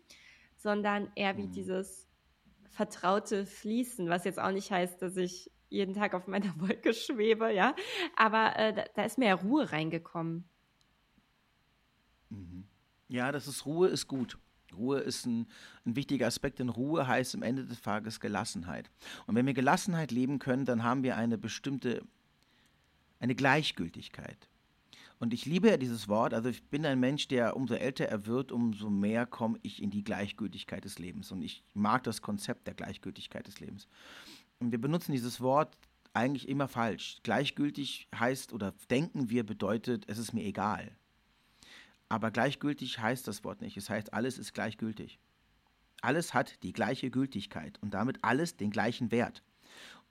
[0.58, 1.52] sondern eher wie mhm.
[1.52, 2.08] dieses
[2.70, 7.52] vertraute Fließen, was jetzt auch nicht heißt, dass ich jeden Tag auf meiner Wolke schwebe,
[7.52, 7.76] ja.
[8.16, 10.44] Aber äh, da, da, ist mehr Ruhe reingekommen.
[12.30, 12.66] Mhm.
[13.08, 14.38] Ja, das ist Ruhe ist gut.
[14.74, 15.48] Ruhe ist ein,
[15.86, 18.90] ein, wichtiger Aspekt, denn Ruhe heißt am Ende des Tages Gelassenheit.
[19.28, 22.02] Und wenn wir Gelassenheit leben können, dann haben wir eine bestimmte,
[23.20, 24.48] eine Gleichgültigkeit.
[25.20, 28.26] Und ich liebe ja dieses Wort, also ich bin ein Mensch, der umso älter er
[28.26, 31.32] wird, umso mehr komme ich in die Gleichgültigkeit des Lebens.
[31.32, 33.88] Und ich mag das Konzept der Gleichgültigkeit des Lebens.
[34.70, 35.76] Wir benutzen dieses Wort
[36.14, 37.18] eigentlich immer falsch.
[37.24, 40.92] Gleichgültig heißt oder denken wir bedeutet, es ist mir egal.
[42.10, 43.78] Aber gleichgültig heißt das Wort nicht.
[43.78, 45.18] Es heißt, alles ist gleichgültig.
[46.02, 49.42] Alles hat die gleiche Gültigkeit und damit alles den gleichen Wert.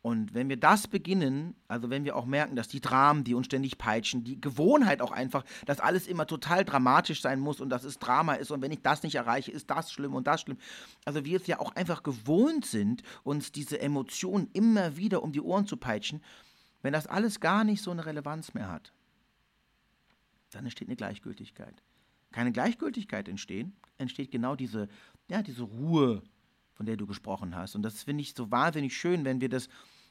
[0.03, 3.47] Und wenn wir das beginnen, also wenn wir auch merken, dass die Dramen, die uns
[3.47, 7.85] ständig peitschen, die Gewohnheit auch einfach, dass alles immer total dramatisch sein muss und dass
[7.85, 10.57] es Drama ist und wenn ich das nicht erreiche, ist das schlimm und das schlimm.
[11.05, 15.43] Also wir es ja auch einfach gewohnt sind, uns diese Emotionen immer wieder um die
[15.43, 16.23] Ohren zu peitschen,
[16.81, 18.95] wenn das alles gar nicht so eine Relevanz mehr hat,
[20.51, 21.83] dann entsteht eine Gleichgültigkeit.
[22.33, 24.89] Keine Gleichgültigkeit entstehen, entsteht genau diese,
[25.29, 26.23] ja, diese Ruhe,
[26.81, 27.75] von der du gesprochen hast.
[27.75, 29.69] Und das finde ich so wahnsinnig schön, wenn wir das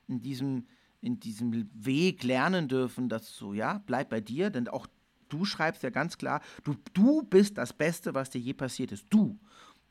[0.07, 0.67] in diesem,
[1.01, 4.85] in diesem Weg lernen dürfen, dass so, ja, bleib bei dir, denn auch
[5.29, 9.07] du schreibst ja ganz klar, du, du bist das Beste, was dir je passiert ist.
[9.09, 9.39] Du.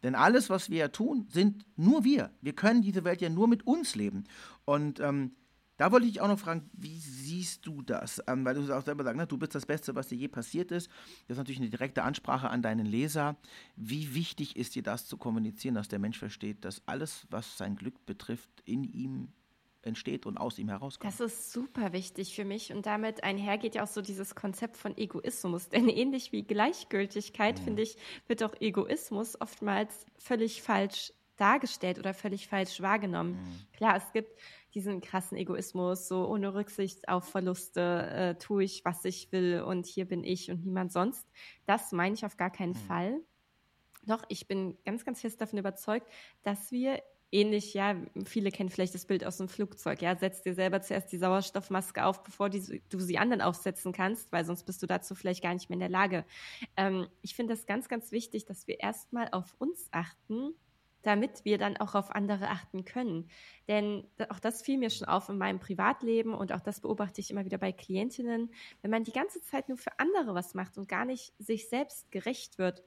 [0.05, 2.31] Denn alles, was wir ja tun, sind nur wir.
[2.43, 4.23] Wir können diese Welt ja nur mit uns leben.
[4.65, 5.33] Und ähm,
[5.79, 8.23] da wollte ich auch noch fragen, wie siehst du das?
[8.27, 10.71] Ähm, weil du auch selber sagst, ne, du bist das Beste, was dir je passiert
[10.73, 10.89] ist.
[11.27, 13.37] Das ist natürlich eine direkte Ansprache an deinen Leser.
[13.77, 17.77] Wie wichtig ist dir das zu kommunizieren, dass der Mensch versteht, dass alles, was sein
[17.77, 19.29] Glück betrifft, in ihm
[19.83, 21.13] entsteht und aus ihm herauskommt.
[21.13, 24.97] Das ist super wichtig für mich und damit einhergeht ja auch so dieses Konzept von
[24.97, 25.69] Egoismus.
[25.71, 27.65] Denn ähnlich wie Gleichgültigkeit, mhm.
[27.65, 33.33] finde ich, wird auch Egoismus oftmals völlig falsch dargestellt oder völlig falsch wahrgenommen.
[33.33, 33.77] Mhm.
[33.77, 34.39] Klar, es gibt
[34.75, 39.87] diesen krassen Egoismus, so ohne Rücksicht auf Verluste äh, tue ich, was ich will und
[39.87, 41.27] hier bin ich und niemand sonst.
[41.67, 42.87] Das meine ich auf gar keinen mhm.
[42.87, 43.21] Fall.
[44.03, 46.07] Doch, ich bin ganz, ganz fest davon überzeugt,
[46.43, 50.55] dass wir ähnlich, ja, viele kennen vielleicht das Bild aus dem Flugzeug, ja, setz dir
[50.55, 54.83] selber zuerst die Sauerstoffmaske auf, bevor die, du sie anderen aufsetzen kannst, weil sonst bist
[54.83, 56.25] du dazu vielleicht gar nicht mehr in der Lage.
[56.77, 60.55] Ähm, ich finde das ganz, ganz wichtig, dass wir erstmal auf uns achten,
[61.03, 63.31] damit wir dann auch auf andere achten können.
[63.69, 67.31] Denn auch das fiel mir schon auf in meinem Privatleben und auch das beobachte ich
[67.31, 68.51] immer wieder bei Klientinnen.
[68.83, 72.11] Wenn man die ganze Zeit nur für andere was macht und gar nicht sich selbst
[72.11, 72.83] gerecht wird,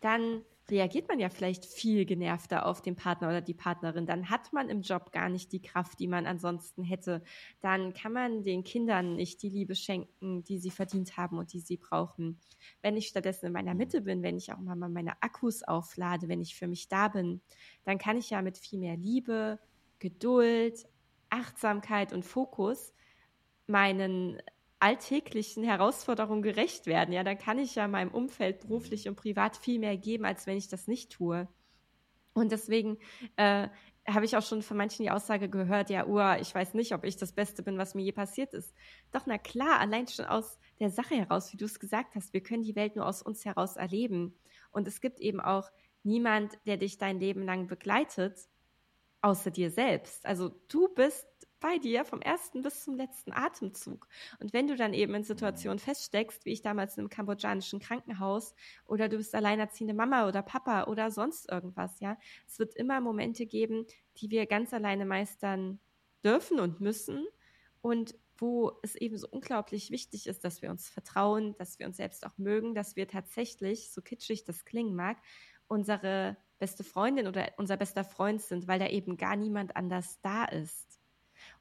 [0.00, 4.06] dann reagiert man ja vielleicht viel genervter auf den Partner oder die Partnerin.
[4.06, 7.22] Dann hat man im Job gar nicht die Kraft, die man ansonsten hätte.
[7.60, 11.60] Dann kann man den Kindern nicht die Liebe schenken, die sie verdient haben und die
[11.60, 12.38] sie brauchen.
[12.82, 16.40] Wenn ich stattdessen in meiner Mitte bin, wenn ich auch mal meine Akkus auflade, wenn
[16.40, 17.40] ich für mich da bin,
[17.84, 19.58] dann kann ich ja mit viel mehr Liebe,
[19.98, 20.86] Geduld,
[21.28, 22.92] Achtsamkeit und Fokus
[23.66, 24.40] meinen
[24.80, 29.78] alltäglichen Herausforderungen gerecht werden, ja, dann kann ich ja meinem Umfeld beruflich und privat viel
[29.78, 31.48] mehr geben, als wenn ich das nicht tue.
[32.32, 32.98] Und deswegen
[33.36, 33.68] äh,
[34.08, 37.04] habe ich auch schon von manchen die Aussage gehört, ja, Ua, ich weiß nicht, ob
[37.04, 38.74] ich das Beste bin, was mir je passiert ist.
[39.12, 42.42] Doch, na klar, allein schon aus der Sache heraus, wie du es gesagt hast, wir
[42.42, 44.34] können die Welt nur aus uns heraus erleben.
[44.70, 45.70] Und es gibt eben auch
[46.02, 48.48] niemand, der dich dein Leben lang begleitet,
[49.20, 50.24] außer dir selbst.
[50.24, 51.26] Also du bist
[51.60, 54.08] bei dir vom ersten bis zum letzten Atemzug.
[54.40, 58.54] Und wenn du dann eben in Situationen feststeckst, wie ich damals im kambodschanischen Krankenhaus,
[58.86, 63.46] oder du bist alleinerziehende Mama oder Papa oder sonst irgendwas, ja, es wird immer Momente
[63.46, 65.80] geben, die wir ganz alleine meistern
[66.24, 67.26] dürfen und müssen
[67.80, 71.98] und wo es eben so unglaublich wichtig ist, dass wir uns vertrauen, dass wir uns
[71.98, 75.18] selbst auch mögen, dass wir tatsächlich, so kitschig das klingen mag,
[75.68, 80.44] unsere beste Freundin oder unser bester Freund sind, weil da eben gar niemand anders da
[80.46, 80.89] ist.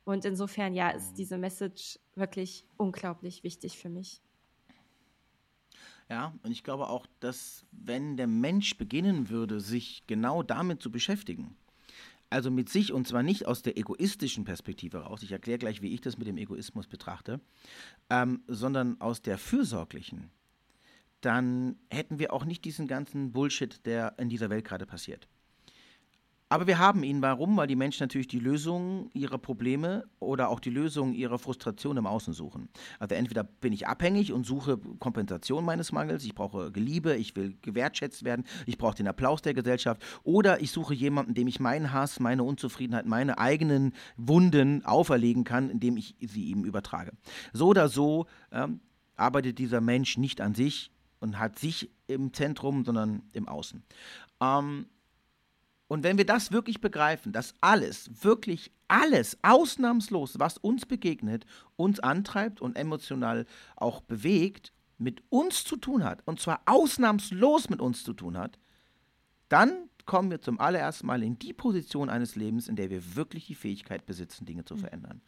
[0.10, 4.24] Und insofern, ja, ist diese Message wirklich unglaublich wichtig für mich.
[6.10, 10.90] Ja, und ich glaube auch, dass wenn der Mensch beginnen würde, sich genau damit zu
[10.90, 11.56] beschäftigen,
[12.32, 15.94] also mit sich und zwar nicht aus der egoistischen Perspektive raus, ich erkläre gleich, wie
[15.94, 17.40] ich das mit dem Egoismus betrachte,
[18.10, 20.32] ähm, sondern aus der fürsorglichen,
[21.22, 25.28] dann hätten wir auch nicht diesen ganzen Bullshit, der in dieser Welt gerade passiert.
[26.52, 27.22] Aber wir haben ihn.
[27.22, 27.56] Warum?
[27.58, 32.08] Weil die Menschen natürlich die Lösung ihrer Probleme oder auch die Lösung ihrer Frustration im
[32.08, 32.70] Außen suchen.
[32.98, 37.56] Also entweder bin ich abhängig und suche Kompensation meines Mangels, ich brauche Geliebe, ich will
[37.62, 41.94] gewertschätzt werden, ich brauche den Applaus der Gesellschaft, oder ich suche jemanden, dem ich meinen
[41.94, 47.12] Hass, meine Unzufriedenheit, meine eigenen Wunden auferlegen kann, indem ich sie ihm übertrage.
[47.54, 48.80] So oder so ähm,
[49.16, 53.84] arbeitet dieser Mensch nicht an sich und hat sich im Zentrum, sondern im Außen.
[54.42, 54.88] Ähm,
[55.90, 62.00] und wenn wir das wirklich begreifen, dass alles, wirklich alles, ausnahmslos, was uns begegnet, uns
[62.00, 68.04] antreibt und emotional auch bewegt, mit uns zu tun hat, und zwar ausnahmslos mit uns
[68.04, 68.60] zu tun hat,
[69.50, 73.48] dann kommen wir zum allerersten Mal in die Position eines Lebens, in der wir wirklich
[73.48, 74.80] die Fähigkeit besitzen, Dinge zu mhm.
[74.80, 75.22] verändern.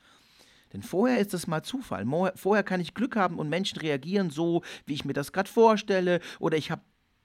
[0.74, 2.06] Denn vorher ist es mal Zufall.
[2.36, 6.22] Vorher kann ich Glück haben und Menschen reagieren so, wie ich mir das gerade vorstelle.
[6.40, 6.82] Oder ich habe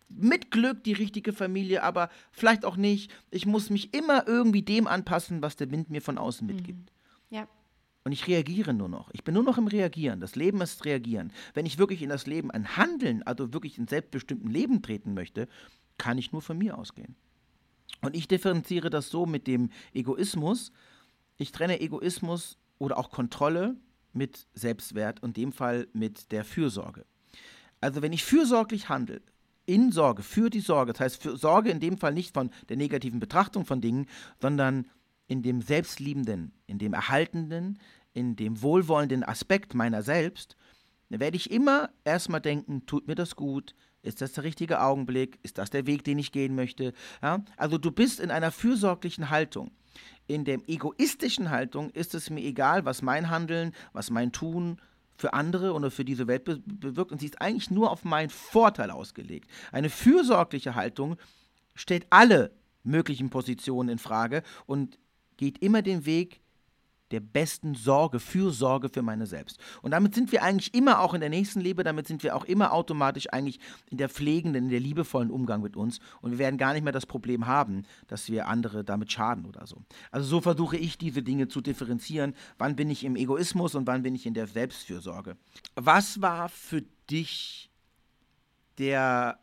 [0.09, 3.13] mit Glück die richtige Familie, aber vielleicht auch nicht.
[3.31, 6.91] Ich muss mich immer irgendwie dem anpassen, was der Wind mir von außen mitgibt.
[7.31, 7.37] Mhm.
[7.37, 7.49] Ja.
[8.05, 9.11] Und ich reagiere nur noch.
[9.13, 10.21] Ich bin nur noch im Reagieren.
[10.21, 11.33] Das Leben ist Reagieren.
[11.55, 15.49] Wenn ich wirklich in das Leben ein Handeln, also wirklich in selbstbestimmten Leben treten möchte,
[15.99, 17.17] kann ich nur von mir ausgehen.
[18.03, 20.71] Und ich differenziere das so mit dem Egoismus.
[21.37, 23.77] Ich trenne Egoismus oder auch Kontrolle
[24.13, 27.05] mit Selbstwert und dem Fall mit der Fürsorge.
[27.81, 29.21] Also wenn ich fürsorglich handle,
[29.67, 30.93] in Sorge, für die Sorge.
[30.93, 34.07] Das heißt, für Sorge in dem Fall nicht von der negativen Betrachtung von Dingen,
[34.41, 34.87] sondern
[35.27, 37.79] in dem selbstliebenden, in dem erhaltenden,
[38.15, 40.57] in dem wohlwollenden Aspekt meiner selbst,
[41.11, 45.39] dann werde ich immer erstmal denken, tut mir das gut, ist das der richtige Augenblick,
[45.43, 46.93] ist das der Weg, den ich gehen möchte.
[47.23, 47.45] Ja?
[47.57, 49.73] Also du bist in einer fürsorglichen Haltung.
[50.27, 54.81] In der egoistischen Haltung ist es mir egal, was mein Handeln, was mein Tun,
[55.17, 58.31] für andere oder für diese Welt be bewirkt und sie ist eigentlich nur auf meinen
[58.31, 59.51] Vorteil ausgelegt.
[59.73, 61.17] Eine fürsorgliche Haltung
[61.75, 62.53] stellt alle
[62.85, 64.99] möglichen Positionen in Frage und
[65.37, 66.41] geht immer den Weg
[67.11, 69.59] der besten Sorge, Fürsorge für meine selbst.
[69.83, 72.45] Und damit sind wir eigentlich immer auch in der nächsten Liebe, damit sind wir auch
[72.45, 76.01] immer automatisch eigentlich in der pflegenden, in der liebevollen Umgang mit uns.
[76.21, 79.67] Und wir werden gar nicht mehr das Problem haben, dass wir andere damit schaden oder
[79.67, 79.83] so.
[80.11, 82.35] Also so versuche ich diese Dinge zu differenzieren.
[82.59, 85.37] Wann bin ich im Egoismus und wann bin ich in der Selbstfürsorge?
[85.75, 87.71] Was war für dich
[88.79, 89.39] der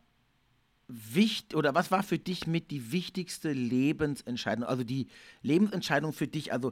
[0.88, 5.08] Wicht oder was war für dich mit die wichtigste Lebensentscheidung, also die
[5.42, 6.71] Lebensentscheidung für dich, also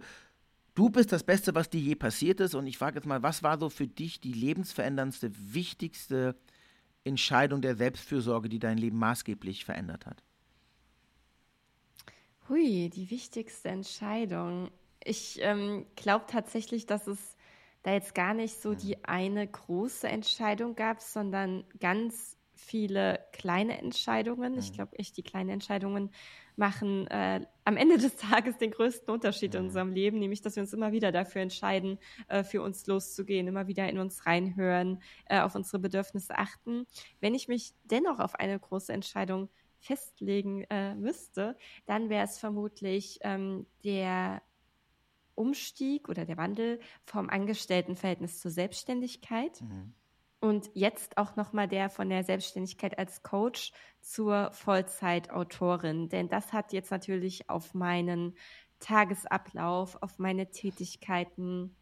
[0.74, 2.55] Du bist das Beste, was dir je passiert ist.
[2.55, 6.36] Und ich frage jetzt mal, was war so für dich die lebensveränderndste, wichtigste
[7.03, 10.24] Entscheidung der Selbstfürsorge, die dein Leben maßgeblich verändert hat?
[12.47, 14.69] Hui, die wichtigste Entscheidung.
[15.03, 17.36] Ich ähm, glaube tatsächlich, dass es
[17.84, 24.57] da jetzt gar nicht so die eine große Entscheidung gab, sondern ganz viele kleine Entscheidungen.
[24.57, 26.12] Ich glaube, echt die kleinen Entscheidungen
[26.55, 30.64] machen äh, am Ende des Tages den größten Unterschied in unserem Leben, nämlich dass wir
[30.64, 31.97] uns immer wieder dafür entscheiden,
[32.28, 36.86] äh, für uns loszugehen, immer wieder in uns reinhören, äh, auf unsere Bedürfnisse achten.
[37.20, 39.49] Wenn ich mich dennoch auf eine große Entscheidung
[39.80, 44.41] festlegen äh, müsste, dann wäre es vermutlich ähm, der
[45.34, 49.62] Umstieg oder der Wandel vom Angestelltenverhältnis zur Selbstständigkeit.
[49.62, 49.93] Mhm.
[50.41, 53.71] Und jetzt auch nochmal der von der Selbstständigkeit als Coach
[54.01, 56.09] zur Vollzeitautorin.
[56.09, 58.35] Denn das hat jetzt natürlich auf meinen
[58.79, 61.75] Tagesablauf, auf meine Tätigkeiten,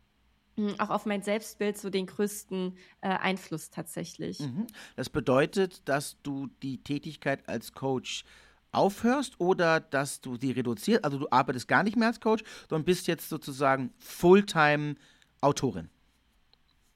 [0.58, 4.42] hm, auch auf mein Selbstbild so den größten äh, Einfluss tatsächlich.
[4.42, 4.68] Mhm.
[4.98, 8.26] Das bedeutet, dass du die Tätigkeit als Coach
[8.74, 11.06] aufhörst oder dass du sie reduzierst.
[11.06, 14.96] Also du arbeitest gar nicht mehr als Coach, sondern bist jetzt sozusagen Fulltime
[15.42, 15.90] Autorin.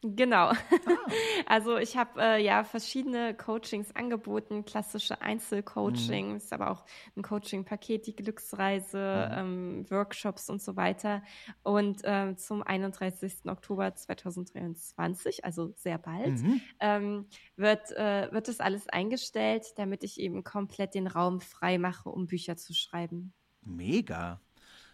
[0.03, 0.49] Genau.
[0.49, 0.57] Ah.
[1.45, 6.53] Also ich habe äh, ja verschiedene Coachings angeboten, klassische Einzelcoachings, mhm.
[6.53, 6.85] aber auch
[7.15, 9.37] ein Coaching-Paket, die Glücksreise, mhm.
[9.37, 11.21] ähm, Workshops und so weiter.
[11.61, 13.45] Und ähm, zum 31.
[13.45, 16.61] Oktober 2023, also sehr bald, mhm.
[16.79, 17.25] ähm,
[17.55, 22.25] wird, äh, wird das alles eingestellt, damit ich eben komplett den Raum frei mache, um
[22.25, 23.33] Bücher zu schreiben.
[23.61, 24.39] Mega.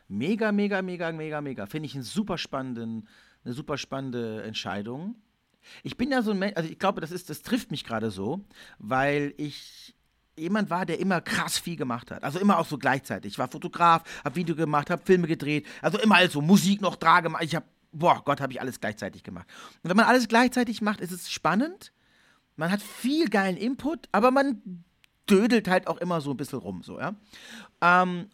[0.07, 1.66] Mega, mega, mega, mega, mega.
[1.68, 3.07] Finde ich einen super spannenden
[3.44, 5.16] eine super spannende Entscheidung.
[5.84, 8.12] Ich bin ja so ein Mensch, also ich glaube, das ist, das trifft mich gerade
[8.12, 8.46] so,
[8.78, 9.96] weil ich
[10.38, 12.24] jemand war, der immer krass viel gemacht hat.
[12.24, 13.34] Also immer auch so gleichzeitig.
[13.34, 17.20] Ich war Fotograf, habe Video gemacht, habe Filme gedreht, also immer also Musik noch da
[17.20, 17.44] gemacht.
[17.44, 19.48] Ich habe, boah Gott, habe ich alles gleichzeitig gemacht.
[19.84, 21.92] Und wenn man alles gleichzeitig macht, ist es spannend.
[22.56, 24.84] Man hat viel geilen Input, aber man
[25.30, 27.16] dödelt halt auch immer so ein bisschen rum, so, ja.
[27.82, 28.30] Ähm,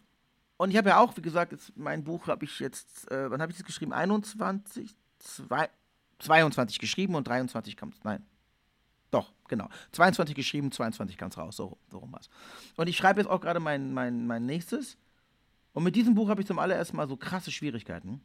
[0.56, 3.42] und ich habe ja auch, wie gesagt, jetzt, mein Buch habe ich jetzt, äh, wann
[3.42, 3.92] habe ich das geschrieben?
[3.92, 5.68] 21, zwei,
[6.18, 8.24] 22 geschrieben und 23 kam es, nein.
[9.10, 9.68] Doch, genau.
[9.92, 12.28] 22 geschrieben, 22 kam es raus, so, so rum was.
[12.76, 14.96] Und ich schreibe jetzt auch gerade mein, mein, mein nächstes.
[15.72, 18.22] Und mit diesem Buch habe ich zum allerersten Mal so krasse Schwierigkeiten,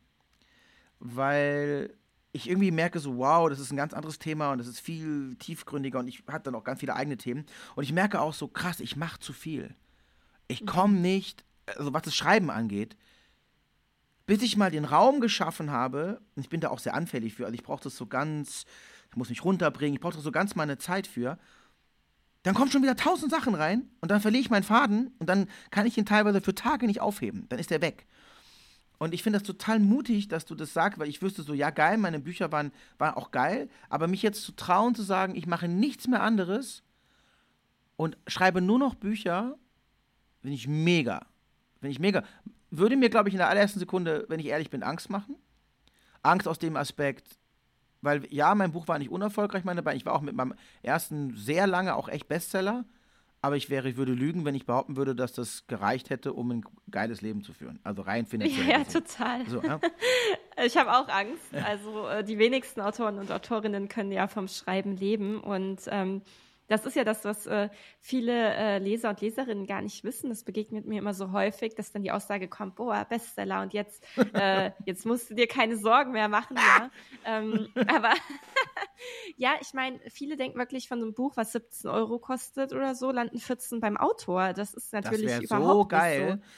[0.99, 1.93] weil
[2.31, 5.35] ich irgendwie merke so, wow, das ist ein ganz anderes Thema und es ist viel
[5.35, 7.45] tiefgründiger und ich hatte dann auch ganz viele eigene Themen.
[7.75, 9.75] Und ich merke auch so, krass, ich mache zu viel.
[10.47, 11.01] Ich komme mhm.
[11.01, 11.45] nicht
[11.77, 12.95] also was das Schreiben angeht,
[14.25, 17.45] bis ich mal den Raum geschaffen habe, und ich bin da auch sehr anfällig für,
[17.45, 18.65] also ich brauche das so ganz,
[19.09, 21.37] ich muss mich runterbringen, ich brauche da so ganz meine Zeit für,
[22.43, 25.47] dann kommen schon wieder tausend Sachen rein und dann verliere ich meinen Faden und dann
[25.69, 27.45] kann ich ihn teilweise für Tage nicht aufheben.
[27.49, 28.07] Dann ist er weg.
[28.97, 31.71] Und ich finde das total mutig, dass du das sagst, weil ich wüsste so, ja
[31.71, 35.47] geil, meine Bücher waren, waren auch geil, aber mich jetzt zu trauen, zu sagen, ich
[35.47, 36.83] mache nichts mehr anderes
[37.95, 39.57] und schreibe nur noch Bücher,
[40.41, 41.25] finde ich mega.
[41.81, 42.23] Finde ich mega.
[42.69, 45.35] Würde mir, glaube ich, in der allerersten Sekunde, wenn ich ehrlich bin, Angst machen.
[46.23, 47.39] Angst aus dem Aspekt,
[48.01, 49.97] weil ja, mein Buch war nicht unerfolgreich, meine Beine.
[49.97, 50.53] Ich war auch mit meinem
[50.83, 52.85] ersten sehr lange auch echt Bestseller.
[53.43, 56.51] Aber ich wäre, ich würde lügen, wenn ich behaupten würde, dass das gereicht hätte, um
[56.51, 57.79] ein geiles Leben zu führen.
[57.83, 58.67] Also rein finanziell.
[58.67, 59.49] Ja, ja total.
[59.49, 59.79] So, ja?
[60.63, 61.51] ich habe auch Angst.
[61.65, 65.39] Also äh, die wenigsten Autoren und Autorinnen können ja vom Schreiben leben.
[65.39, 66.21] Und ähm,
[66.71, 67.69] das ist ja das, was äh,
[67.99, 70.29] viele äh, Leser und Leserinnen gar nicht wissen.
[70.29, 74.01] Das begegnet mir immer so häufig, dass dann die Aussage kommt, boah, Bestseller und jetzt,
[74.33, 76.55] äh, jetzt musst du dir keine Sorgen mehr machen.
[76.55, 76.89] Ja.
[77.25, 78.13] ähm, aber
[79.35, 83.11] ja, ich meine, viele denken wirklich von einem Buch, was 17 Euro kostet oder so,
[83.11, 84.53] landen 14 beim Autor.
[84.53, 86.25] Das ist natürlich das überhaupt so geil.
[86.25, 86.51] Nicht so.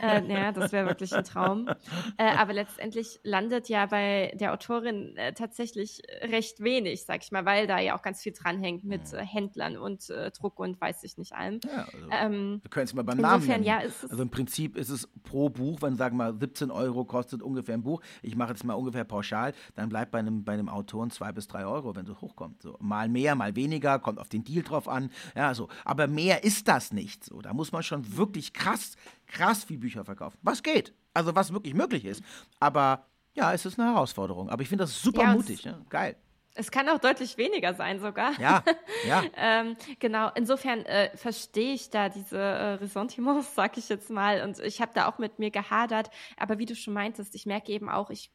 [0.00, 1.68] Äh, naja, das wäre wirklich ein Traum.
[2.16, 7.44] Äh, aber letztendlich landet ja bei der Autorin äh, tatsächlich recht wenig, sag ich mal,
[7.44, 11.04] weil da ja auch ganz viel dranhängt mit äh, Händlern und äh, Druck und weiß
[11.04, 11.60] ich nicht allem.
[11.64, 13.64] Ja, also, ähm, wir können es mal beim Namen nennen.
[13.64, 17.42] Ja, also im Prinzip ist es pro Buch, wenn sagen wir mal 17 Euro kostet
[17.42, 20.68] ungefähr ein Buch, ich mache jetzt mal ungefähr pauschal, dann bleibt bei einem, bei einem
[20.68, 22.62] Autoren zwei bis drei Euro, wenn es hochkommt.
[22.62, 25.10] So, mal mehr, mal weniger, kommt auf den Deal drauf an.
[25.34, 25.68] Ja, so.
[25.84, 27.24] Aber mehr ist das nicht.
[27.24, 30.38] So, da muss man schon wirklich krass krass viel Bücher verkaufen.
[30.42, 30.94] Was geht?
[31.12, 32.22] Also was wirklich möglich ist.
[32.60, 34.48] Aber ja, es ist eine Herausforderung.
[34.48, 35.64] Aber ich finde das super ja, mutig.
[35.64, 35.84] Ne?
[35.88, 36.16] Geil.
[36.56, 38.38] Es kann auch deutlich weniger sein sogar.
[38.40, 38.62] Ja,
[39.06, 39.24] ja.
[39.36, 44.42] ähm, genau, insofern äh, verstehe ich da diese äh, Ressentiments, sag ich jetzt mal.
[44.42, 46.10] Und ich habe da auch mit mir gehadert.
[46.36, 48.30] Aber wie du schon meintest, ich merke eben auch, ich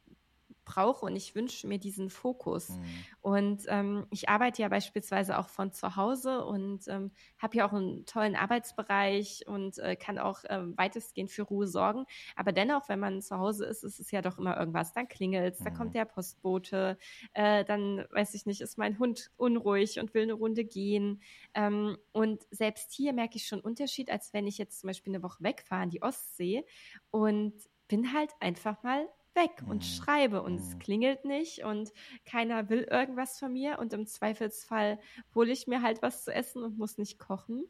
[0.70, 2.70] brauche und ich wünsche mir diesen Fokus.
[2.70, 2.86] Mhm.
[3.22, 7.74] Und ähm, ich arbeite ja beispielsweise auch von zu Hause und ähm, habe ja auch
[7.74, 12.06] einen tollen Arbeitsbereich und äh, kann auch äh, weitestgehend für Ruhe sorgen.
[12.36, 14.94] Aber dennoch, wenn man zu Hause ist, ist es ja doch immer irgendwas.
[14.94, 15.66] Dann klingelt es, mhm.
[15.66, 16.98] dann kommt der Postbote,
[17.34, 21.22] äh, dann weiß ich nicht, ist mein Hund unruhig und will eine Runde gehen.
[21.56, 25.24] Ähm, und selbst hier merke ich schon Unterschied, als wenn ich jetzt zum Beispiel eine
[25.24, 26.64] Woche wegfahre an die Ostsee
[27.10, 27.54] und
[27.88, 29.82] bin halt einfach mal weg und mhm.
[29.82, 30.80] schreibe und es mhm.
[30.80, 31.92] klingelt nicht und
[32.26, 35.00] keiner will irgendwas von mir und im Zweifelsfall
[35.36, 37.66] hole ich mir halt was zu essen und muss nicht kochen.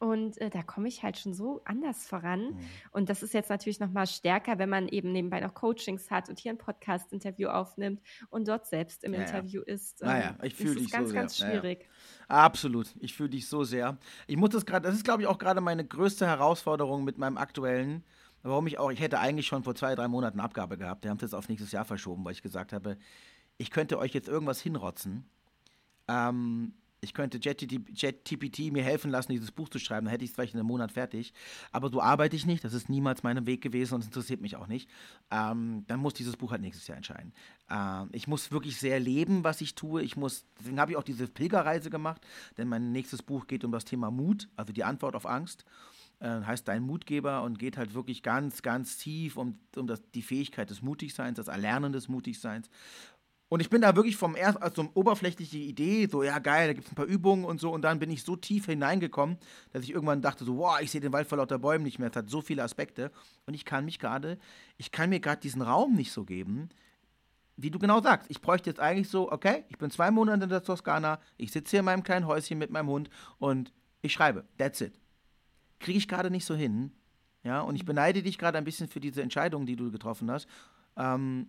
[0.00, 2.40] Und äh, da komme ich halt schon so anders voran.
[2.40, 2.58] Mhm.
[2.90, 6.28] Und das ist jetzt natürlich noch mal stärker, wenn man eben nebenbei noch Coachings hat
[6.28, 9.72] und hier ein Podcast-Interview aufnimmt und dort selbst im ja, Interview ja.
[9.72, 10.02] ist.
[10.02, 11.48] Ähm, naja, ich fühle dich ganz, so ganz sehr.
[11.48, 11.88] schwierig.
[12.28, 12.42] Naja.
[12.42, 13.96] Absolut, ich fühle dich so sehr.
[14.26, 17.38] Ich muss das gerade, das ist glaube ich auch gerade meine größte Herausforderung mit meinem
[17.38, 18.04] aktuellen
[18.44, 21.02] Warum ich auch, ich hätte eigentlich schon vor zwei, drei Monaten Abgabe gehabt.
[21.02, 22.98] Wir haben es jetzt auf nächstes Jahr verschoben, weil ich gesagt habe,
[23.56, 25.24] ich könnte euch jetzt irgendwas hinrotzen.
[26.08, 30.34] Ähm, ich könnte JetTPT mir helfen lassen, dieses Buch zu schreiben, dann hätte ich es
[30.34, 31.32] vielleicht in einem Monat fertig.
[31.72, 34.56] Aber so arbeite ich nicht, das ist niemals mein Weg gewesen und es interessiert mich
[34.56, 34.90] auch nicht.
[35.30, 37.32] Ähm, dann muss dieses Buch halt nächstes Jahr entscheiden.
[37.70, 40.02] Ähm, ich muss wirklich sehr leben, was ich tue.
[40.02, 42.20] Ich muss, deswegen habe ich auch diese Pilgerreise gemacht,
[42.58, 45.64] denn mein nächstes Buch geht um das Thema Mut, also die Antwort auf Angst
[46.20, 50.22] äh, heißt Dein Mutgeber und geht halt wirklich ganz, ganz tief um, um das, die
[50.22, 52.70] Fähigkeit des Mutigseins, das Erlernen des Mutigseins.
[53.48, 56.72] Und ich bin da wirklich vom ersten, also eine oberflächliche Idee, so, ja geil, da
[56.72, 57.70] gibt es ein paar Übungen und so.
[57.70, 59.38] Und dann bin ich so tief hineingekommen,
[59.72, 62.10] dass ich irgendwann dachte, so, wow, ich sehe den Wald vor lauter Bäumen nicht mehr.
[62.10, 63.12] Es hat so viele Aspekte.
[63.46, 64.38] Und ich kann mich gerade,
[64.76, 66.70] ich kann mir gerade diesen Raum nicht so geben,
[67.56, 68.28] wie du genau sagst.
[68.30, 71.72] Ich bräuchte jetzt eigentlich so, okay, ich bin zwei Monate in der Toskana, ich sitze
[71.72, 74.44] hier in meinem kleinen Häuschen mit meinem Hund und ich schreibe.
[74.58, 75.03] That's it
[75.84, 76.90] kriege ich gerade nicht so hin.
[77.44, 77.88] Ja, und ich mhm.
[77.88, 80.48] beneide dich gerade ein bisschen für diese Entscheidung, die du getroffen hast.
[80.96, 81.48] Ähm,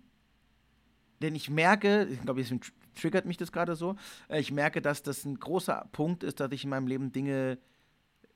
[1.21, 2.53] denn ich merke, ich glaube, jetzt
[2.95, 3.95] triggert mich das gerade so,
[4.27, 7.57] äh, ich merke, dass das ein großer Punkt ist, dass ich in meinem Leben Dinge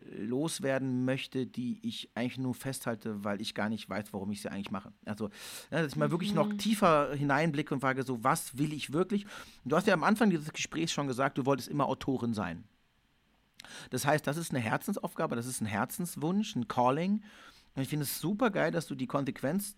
[0.01, 4.41] äh, loswerden möchte, die ich eigentlich nur festhalte, weil ich gar nicht weiß, warum ich
[4.41, 4.93] sie eigentlich mache.
[5.03, 5.29] Also,
[5.69, 6.11] dass ich mal mhm.
[6.11, 6.57] wirklich noch mhm.
[6.59, 9.25] tiefer hineinblicke und frage, so, was will ich wirklich?
[9.65, 12.63] du hast ja am Anfang dieses Gesprächs schon gesagt, du wolltest immer Autorin sein.
[13.89, 17.23] Das heißt, das ist eine Herzensaufgabe, das ist ein Herzenswunsch, ein Calling.
[17.75, 19.75] Und ich finde es super geil, dass du die Konsequenz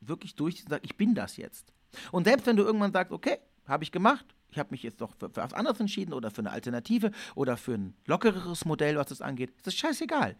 [0.00, 1.72] wirklich durch sagst, ich bin das jetzt.
[2.12, 5.14] Und selbst wenn du irgendwann sagst, okay, habe ich gemacht, ich habe mich jetzt doch
[5.16, 9.08] für, für was anderes entschieden oder für eine Alternative oder für ein lockereres Modell, was
[9.08, 10.36] das angeht, ist das scheißegal.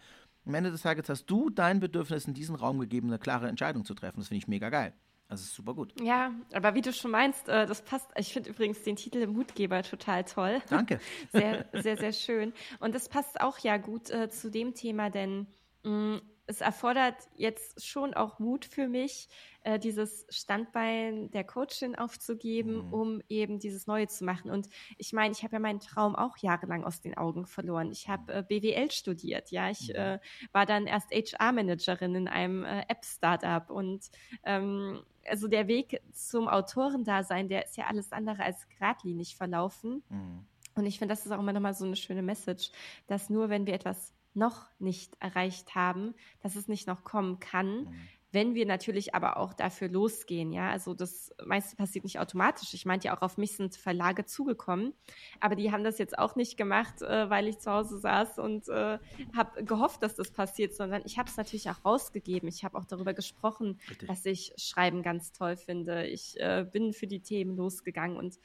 [0.47, 3.85] Am Ende des Tages hast du dein Bedürfnis in diesen Raum gegeben, eine klare Entscheidung
[3.85, 4.21] zu treffen.
[4.21, 4.95] Das finde ich mega geil.
[5.31, 5.95] Das ist super gut.
[6.03, 8.11] Ja, aber wie du schon meinst, äh, das passt.
[8.17, 10.61] Ich finde übrigens den Titel Mutgeber total toll.
[10.69, 10.99] Danke.
[11.33, 12.53] Sehr, sehr, sehr schön.
[12.81, 15.47] Und das passt auch ja gut äh, zu dem Thema, denn
[15.85, 19.29] mh, mm, es erfordert jetzt schon auch Mut für mich,
[19.63, 22.93] äh, dieses Standbein der Coachin aufzugeben, mhm.
[22.93, 24.51] um eben dieses Neue zu machen.
[24.51, 24.69] Und
[24.99, 27.93] ich meine, ich habe ja meinen Traum auch jahrelang aus den Augen verloren.
[27.93, 29.71] Ich habe äh, BWL studiert, ja.
[29.71, 29.95] Ich mhm.
[29.95, 30.19] äh,
[30.51, 34.11] war dann erst HR-Managerin in einem App-Startup und
[34.45, 35.01] ähm,
[35.31, 40.03] also der Weg zum Autorendasein, der ist ja alles andere als geradlinig verlaufen.
[40.09, 40.45] Mhm.
[40.75, 42.71] Und ich finde, das ist auch immer nochmal so eine schöne Message,
[43.07, 47.85] dass nur wenn wir etwas noch nicht erreicht haben, dass es nicht noch kommen kann,
[47.85, 47.95] mhm
[48.33, 52.75] wenn wir natürlich aber auch dafür losgehen, ja, also das meiste passiert nicht automatisch.
[52.75, 54.95] Ich meinte ja auch, auf mich sind Verlage zugekommen,
[55.41, 58.69] aber die haben das jetzt auch nicht gemacht, äh, weil ich zu Hause saß und
[58.69, 58.99] äh,
[59.37, 62.49] habe gehofft, dass das passiert, sondern ich habe es natürlich auch rausgegeben.
[62.49, 64.09] Ich habe auch darüber gesprochen, Richtig.
[64.09, 66.07] dass ich Schreiben ganz toll finde.
[66.07, 68.39] Ich äh, bin für die Themen losgegangen und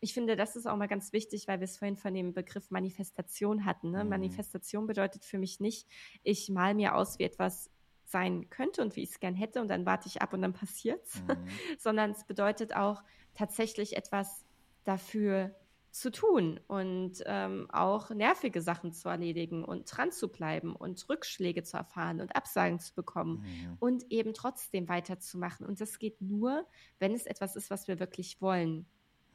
[0.00, 2.70] ich finde, das ist auch mal ganz wichtig, weil wir es vorhin von dem Begriff
[2.70, 3.90] Manifestation hatten.
[3.90, 4.04] Ne?
[4.04, 4.10] Mhm.
[4.10, 5.88] Manifestation bedeutet für mich nicht,
[6.22, 7.70] ich mal mir aus, wie etwas
[8.06, 10.52] sein könnte und wie ich es gern hätte und dann warte ich ab und dann
[10.52, 11.46] passiert's, mhm.
[11.78, 13.02] sondern es bedeutet auch
[13.34, 14.44] tatsächlich etwas
[14.84, 15.54] dafür
[15.90, 21.62] zu tun und ähm, auch nervige Sachen zu erledigen und dran zu bleiben und Rückschläge
[21.62, 23.76] zu erfahren und Absagen zu bekommen mhm.
[23.80, 25.66] und eben trotzdem weiterzumachen.
[25.66, 26.66] Und das geht nur,
[26.98, 28.86] wenn es etwas ist, was wir wirklich wollen.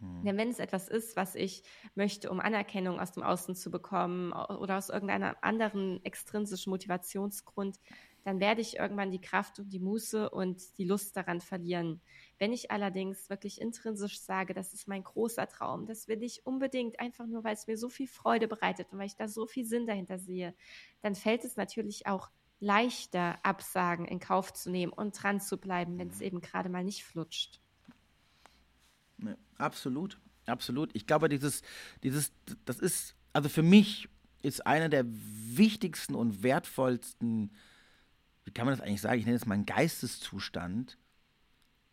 [0.01, 0.24] Mhm.
[0.24, 1.63] Denn wenn es etwas ist, was ich
[1.95, 7.80] möchte, um Anerkennung aus dem Außen zu bekommen oder aus irgendeinem anderen extrinsischen Motivationsgrund,
[8.24, 12.01] dann werde ich irgendwann die Kraft und die Muße und die Lust daran verlieren.
[12.38, 16.99] Wenn ich allerdings wirklich intrinsisch sage, das ist mein großer Traum, das will ich unbedingt,
[16.99, 19.65] einfach nur, weil es mir so viel Freude bereitet und weil ich da so viel
[19.65, 20.53] Sinn dahinter sehe,
[21.01, 25.97] dann fällt es natürlich auch leichter, Absagen in Kauf zu nehmen und dran zu bleiben,
[25.97, 26.26] wenn es mhm.
[26.26, 27.59] eben gerade mal nicht flutscht.
[29.17, 30.91] Ja, absolut, absolut.
[30.93, 31.63] Ich glaube, dieses,
[32.03, 32.32] dieses,
[32.65, 34.09] das ist, also für mich
[34.43, 37.51] ist einer der wichtigsten und wertvollsten
[38.51, 39.17] wie kann man das eigentlich sagen?
[39.17, 40.97] Ich nenne es mal einen Geisteszustand.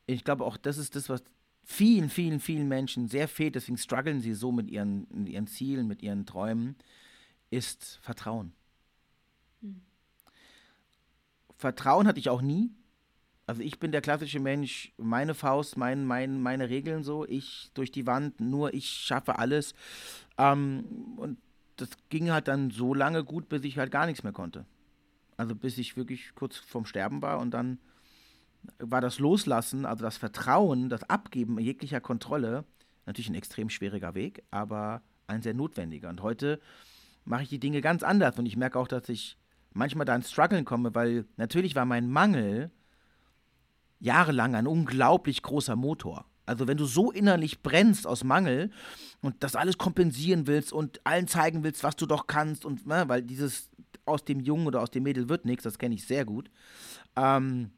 [0.07, 1.23] Ich glaube auch, das ist das, was
[1.63, 5.87] vielen, vielen, vielen Menschen sehr fehlt, deswegen strugglen sie so mit ihren, mit ihren Zielen,
[5.87, 6.75] mit ihren Träumen,
[7.51, 8.53] ist Vertrauen.
[9.61, 9.83] Hm.
[11.57, 12.73] Vertrauen hatte ich auch nie.
[13.47, 17.93] Also ich bin der klassische Mensch, meine Faust, mein, mein, meine Regeln so, ich durch
[17.93, 19.75] die Wand, nur ich schaffe alles.
[20.39, 21.39] Ähm, und
[21.77, 24.67] das ging halt dann so lange gut, bis ich halt gar nichts mehr konnte.
[25.39, 27.79] Also bis ich wirklich kurz vorm Sterben war und dann
[28.79, 32.65] war das Loslassen, also das Vertrauen, das Abgeben jeglicher Kontrolle
[33.07, 36.11] natürlich ein extrem schwieriger Weg, aber ein sehr notwendiger.
[36.11, 36.61] Und heute
[37.25, 39.39] mache ich die Dinge ganz anders und ich merke auch, dass ich
[39.73, 42.71] manchmal da ins Struggeln komme, weil natürlich war mein Mangel
[44.01, 46.27] jahrelang ein unglaublich großer Motor.
[46.47, 48.71] Also wenn du so innerlich brennst aus Mangel
[49.21, 53.05] und das alles kompensieren willst und allen zeigen willst, was du doch kannst und ne,
[53.07, 53.71] weil dieses
[54.09, 56.51] aus dem Jungen oder aus dem Mädel wird nichts, das kenne ich sehr gut,
[57.17, 57.71] ähm,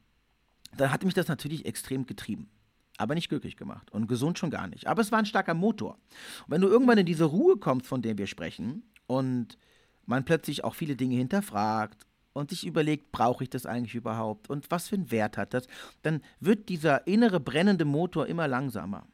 [0.75, 2.49] dann hat mich das natürlich extrem getrieben.
[2.97, 4.85] Aber nicht glücklich gemacht und gesund schon gar nicht.
[4.87, 5.97] Aber es war ein starker Motor.
[6.45, 9.57] Und wenn du irgendwann in diese Ruhe kommst, von der wir sprechen, und
[10.05, 14.71] man plötzlich auch viele Dinge hinterfragt und sich überlegt, brauche ich das eigentlich überhaupt und
[14.71, 15.67] was für einen Wert hat das,
[16.01, 19.05] dann wird dieser innere brennende Motor immer langsamer.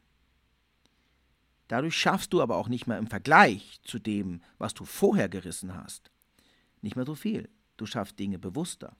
[1.67, 5.75] Dadurch schaffst du aber auch nicht mehr im Vergleich zu dem, was du vorher gerissen
[5.75, 6.11] hast,
[6.81, 7.49] nicht mehr so viel.
[7.77, 8.95] Du schaffst Dinge bewusster.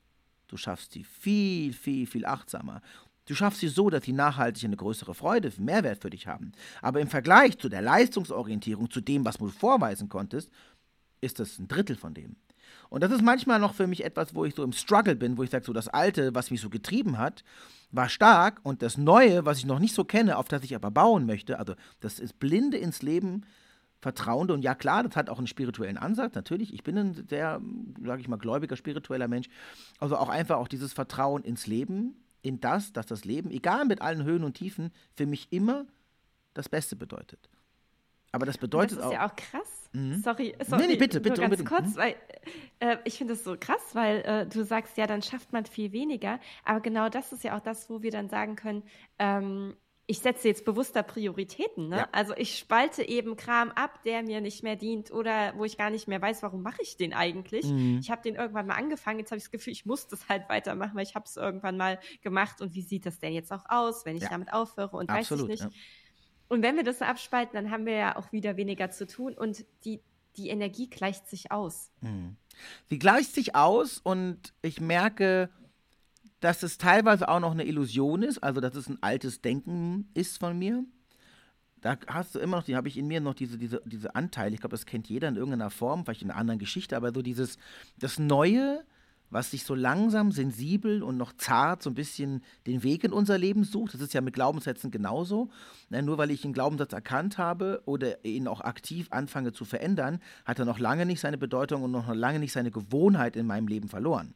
[0.48, 2.82] Du schaffst sie viel, viel, viel achtsamer.
[3.26, 6.54] Du schaffst sie so, dass sie nachhaltig eine größere Freude, Mehrwert für dich haben.
[6.82, 10.50] Aber im Vergleich zu der Leistungsorientierung, zu dem, was du vorweisen konntest,
[11.20, 12.38] ist das ein Drittel von dem.
[12.90, 15.44] Und das ist manchmal noch für mich etwas, wo ich so im Struggle bin, wo
[15.44, 17.44] ich sage, so das Alte, was mich so getrieben hat,
[17.92, 20.92] war stark und das Neue, was ich noch nicht so kenne, auf das ich aber
[20.92, 23.46] bauen möchte, also das ist blinde ins Leben
[24.00, 26.74] vertrauende und ja klar, das hat auch einen spirituellen Ansatz, natürlich.
[26.74, 27.62] Ich bin ein sehr,
[28.04, 29.48] sage ich mal, gläubiger, spiritueller Mensch.
[30.00, 34.02] Also auch einfach auch dieses Vertrauen ins Leben, in das, dass das Leben, egal mit
[34.02, 35.86] allen Höhen und Tiefen, für mich immer
[36.54, 37.50] das Beste bedeutet.
[38.32, 39.10] Aber das bedeutet auch.
[39.10, 39.90] Das ist auch, ja auch krass.
[39.94, 40.22] Mhm.
[40.22, 40.82] Sorry, sorry.
[40.82, 41.42] Nee, nee, bitte, bitte.
[41.42, 41.70] Nur ganz unbedingt.
[41.70, 41.98] kurz, mhm.
[41.98, 42.16] weil
[42.80, 45.92] äh, ich finde das so krass, weil äh, du sagst, ja, dann schafft man viel
[45.92, 46.40] weniger.
[46.64, 48.84] Aber genau das ist ja auch das, wo wir dann sagen können,
[49.18, 49.76] ähm,
[50.10, 51.90] ich setze jetzt bewusster Prioritäten.
[51.90, 51.98] Ne?
[51.98, 52.08] Ja.
[52.14, 55.90] Also ich spalte eben Kram ab, der mir nicht mehr dient oder wo ich gar
[55.90, 57.66] nicht mehr weiß, warum mache ich den eigentlich.
[57.66, 58.00] Mhm.
[58.02, 60.48] Ich habe den irgendwann mal angefangen, jetzt habe ich das Gefühl, ich muss das halt
[60.48, 63.66] weitermachen, weil ich habe es irgendwann mal gemacht und wie sieht das denn jetzt auch
[63.68, 64.30] aus, wenn ich ja.
[64.30, 65.74] damit aufhöre und Absolut, weiß ich nicht.
[65.74, 65.80] Ja.
[66.48, 69.34] Und wenn wir das so abspalten, dann haben wir ja auch wieder weniger zu tun
[69.34, 70.00] und die,
[70.38, 71.92] die Energie gleicht sich aus.
[72.00, 72.38] Mhm.
[72.90, 75.50] Sie gleicht sich aus und ich merke,
[76.40, 80.38] dass es teilweise auch noch eine Illusion ist, also dass es ein altes Denken ist
[80.38, 80.84] von mir.
[81.82, 84.54] Da hast du immer noch, die habe ich in mir noch diese, diese, diese Anteile,
[84.54, 87.22] ich glaube, das kennt jeder in irgendeiner Form, vielleicht in einer anderen Geschichte, aber so
[87.22, 87.58] dieses,
[88.00, 88.84] das Neue,
[89.30, 93.38] was sich so langsam, sensibel und noch zart so ein bisschen den Weg in unser
[93.38, 93.94] Leben sucht.
[93.94, 95.50] Das ist ja mit Glaubenssätzen genauso.
[95.90, 100.20] Ja, nur weil ich einen Glaubenssatz erkannt habe oder ihn auch aktiv anfange zu verändern,
[100.46, 103.68] hat er noch lange nicht seine Bedeutung und noch lange nicht seine Gewohnheit in meinem
[103.68, 104.34] Leben verloren.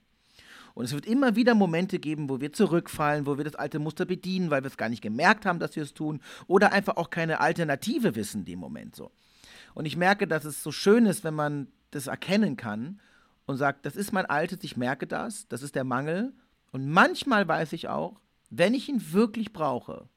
[0.74, 4.06] Und es wird immer wieder Momente geben, wo wir zurückfallen, wo wir das alte Muster
[4.06, 7.10] bedienen, weil wir es gar nicht gemerkt haben, dass wir es tun, oder einfach auch
[7.10, 9.12] keine Alternative wissen dem Moment so.
[9.74, 13.00] Und ich merke, dass es so schön ist, wenn man das erkennen kann
[13.46, 16.34] und sagt, das ist mein altes, ich merke das, das ist der Mangel.
[16.72, 18.20] Und manchmal weiß ich auch,
[18.50, 20.08] wenn ich ihn wirklich brauche,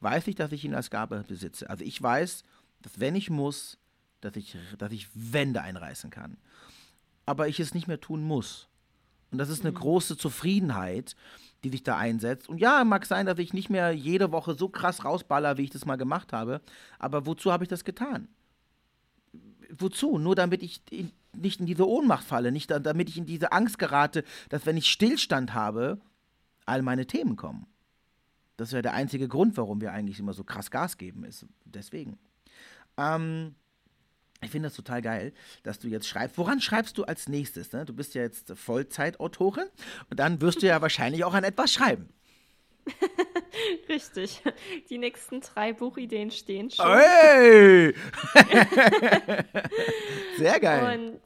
[0.00, 1.68] weiß ich, dass ich ihn als Gabe besitze.
[1.68, 2.44] Also ich weiß,
[2.82, 3.78] dass wenn ich muss,
[4.20, 6.36] dass ich, dass ich Wände einreißen kann.
[7.26, 8.69] Aber ich es nicht mehr tun muss.
[9.30, 9.76] Und das ist eine mhm.
[9.76, 11.14] große Zufriedenheit,
[11.62, 12.48] die sich da einsetzt.
[12.48, 15.70] Und ja, mag sein, dass ich nicht mehr jede Woche so krass rausballer, wie ich
[15.70, 16.60] das mal gemacht habe.
[16.98, 18.28] Aber wozu habe ich das getan?
[19.70, 20.18] Wozu?
[20.18, 23.78] Nur damit ich in, nicht in diese Ohnmacht falle, nicht damit ich in diese Angst
[23.78, 26.00] gerate, dass wenn ich Stillstand habe,
[26.66, 27.66] all meine Themen kommen.
[28.56, 31.46] Das ist ja der einzige Grund, warum wir eigentlich immer so krass Gas geben, ist
[31.64, 32.18] deswegen.
[32.96, 33.54] Ähm,
[34.42, 35.32] ich finde das total geil,
[35.62, 36.38] dass du jetzt schreibst.
[36.38, 37.72] Woran schreibst du als nächstes?
[37.72, 37.84] Ne?
[37.84, 39.66] Du bist ja jetzt Vollzeitautorin
[40.08, 42.08] und dann wirst du ja wahrscheinlich auch an etwas schreiben.
[43.88, 44.42] Richtig.
[44.88, 46.86] Die nächsten drei Buchideen stehen schon.
[46.86, 47.94] Hey!
[50.38, 50.98] Sehr geil.
[50.98, 51.20] Und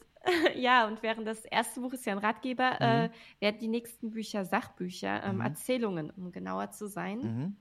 [0.57, 3.05] ja, und während das erste Buch ist ja ein Ratgeber, äh, mhm.
[3.05, 3.11] äh,
[3.41, 5.43] werden die nächsten Bücher Sachbücher, ähm, mhm.
[5.43, 7.19] Erzählungen, um genauer zu sein.
[7.19, 7.57] Mhm.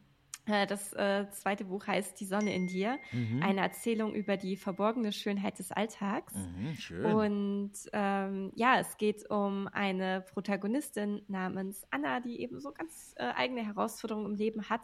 [0.45, 3.41] Äh, das äh, zweite Buch heißt Die Sonne in dir, mhm.
[3.41, 6.33] eine Erzählung über die verborgene Schönheit des Alltags.
[6.33, 7.05] Mhm, schön.
[7.05, 13.23] Und ähm, ja, es geht um eine Protagonistin namens Anna, die eben so ganz äh,
[13.35, 14.81] eigene Herausforderungen im Leben hat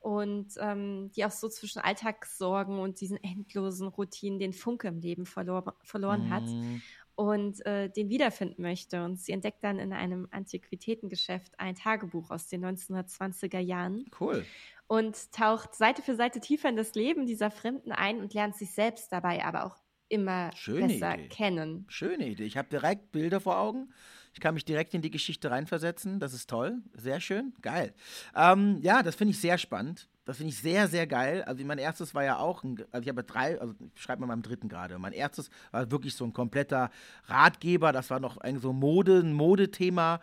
[0.00, 5.24] und ähm, die auch so zwischen Alltagssorgen und diesen endlosen Routinen den Funke im Leben
[5.24, 6.30] verlor verloren mhm.
[6.30, 6.44] hat
[7.18, 9.04] und äh, den wiederfinden möchte.
[9.04, 14.04] Und sie entdeckt dann in einem Antiquitätengeschäft ein Tagebuch aus den 1920er Jahren.
[14.20, 14.44] Cool.
[14.88, 18.72] Und taucht Seite für Seite tiefer in das Leben dieser Fremden ein und lernt sich
[18.72, 19.76] selbst dabei aber auch
[20.08, 21.28] immer Schöne besser Idee.
[21.28, 21.84] kennen.
[21.88, 22.44] Schöne Idee.
[22.44, 23.92] Ich habe direkt Bilder vor Augen.
[24.32, 26.20] Ich kann mich direkt in die Geschichte reinversetzen.
[26.20, 26.78] Das ist toll.
[26.94, 27.52] Sehr schön.
[27.60, 27.92] Geil.
[28.34, 30.08] Ähm, ja, das finde ich sehr spannend.
[30.24, 31.42] Das finde ich sehr, sehr geil.
[31.44, 34.26] Also mein erstes war ja auch, ein, also ich habe drei, also ich schreibe mal
[34.26, 34.98] meinem dritten gerade.
[34.98, 36.90] Mein erstes war wirklich so ein kompletter
[37.26, 37.92] Ratgeber.
[37.92, 40.20] Das war noch ein so Mode, ein Modethema.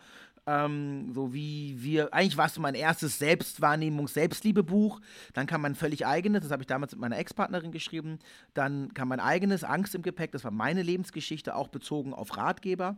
[0.48, 5.02] Ähm, so wie wir, eigentlich war es so mein erstes Selbstwahrnehmungs-, Selbstliebebuch.
[5.34, 8.20] Dann kam mein völlig eigenes, das habe ich damals mit meiner Ex-Partnerin geschrieben.
[8.54, 12.98] Dann kam mein eigenes Angst im Gepäck, das war meine Lebensgeschichte, auch bezogen auf Ratgeber.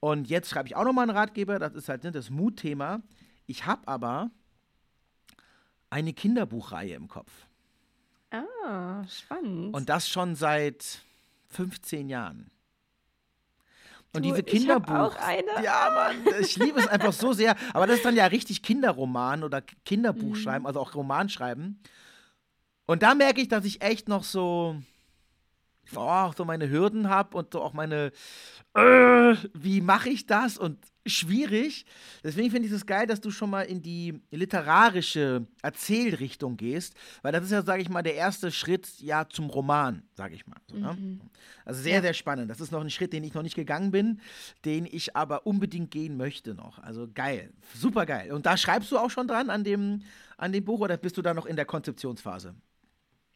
[0.00, 3.02] Und jetzt schreibe ich auch nochmal einen Ratgeber, das ist halt ne, das Mutthema.
[3.46, 4.30] Ich habe aber
[5.90, 7.30] eine Kinderbuchreihe im Kopf.
[8.30, 9.74] Ah, spannend.
[9.74, 11.02] Und das schon seit
[11.48, 12.50] 15 Jahren.
[14.12, 15.14] Und du, diese Kinderbuch.
[15.62, 17.54] Ja, Mann, ich liebe es einfach so sehr.
[17.72, 20.36] Aber das ist dann ja richtig Kinderroman oder Kinderbuch mhm.
[20.36, 21.80] schreiben, also auch Roman schreiben.
[22.86, 24.74] Und da merke ich, dass ich echt noch so,
[25.96, 28.12] oh, so meine Hürden habe und so auch meine,
[28.74, 30.58] äh, wie mache ich das?
[30.58, 31.86] Und schwierig.
[32.22, 37.32] Deswegen finde ich es geil, dass du schon mal in die literarische Erzählrichtung gehst, weil
[37.32, 40.58] das ist ja, sage ich mal, der erste Schritt ja zum Roman, sage ich mal.
[40.68, 40.92] So, ne?
[40.92, 41.20] mhm.
[41.64, 42.50] Also sehr, sehr spannend.
[42.50, 44.20] Das ist noch ein Schritt, den ich noch nicht gegangen bin,
[44.64, 46.78] den ich aber unbedingt gehen möchte noch.
[46.78, 48.32] Also geil, super geil.
[48.32, 50.02] Und da schreibst du auch schon dran an dem,
[50.36, 52.54] an dem Buch oder bist du da noch in der Konzeptionsphase?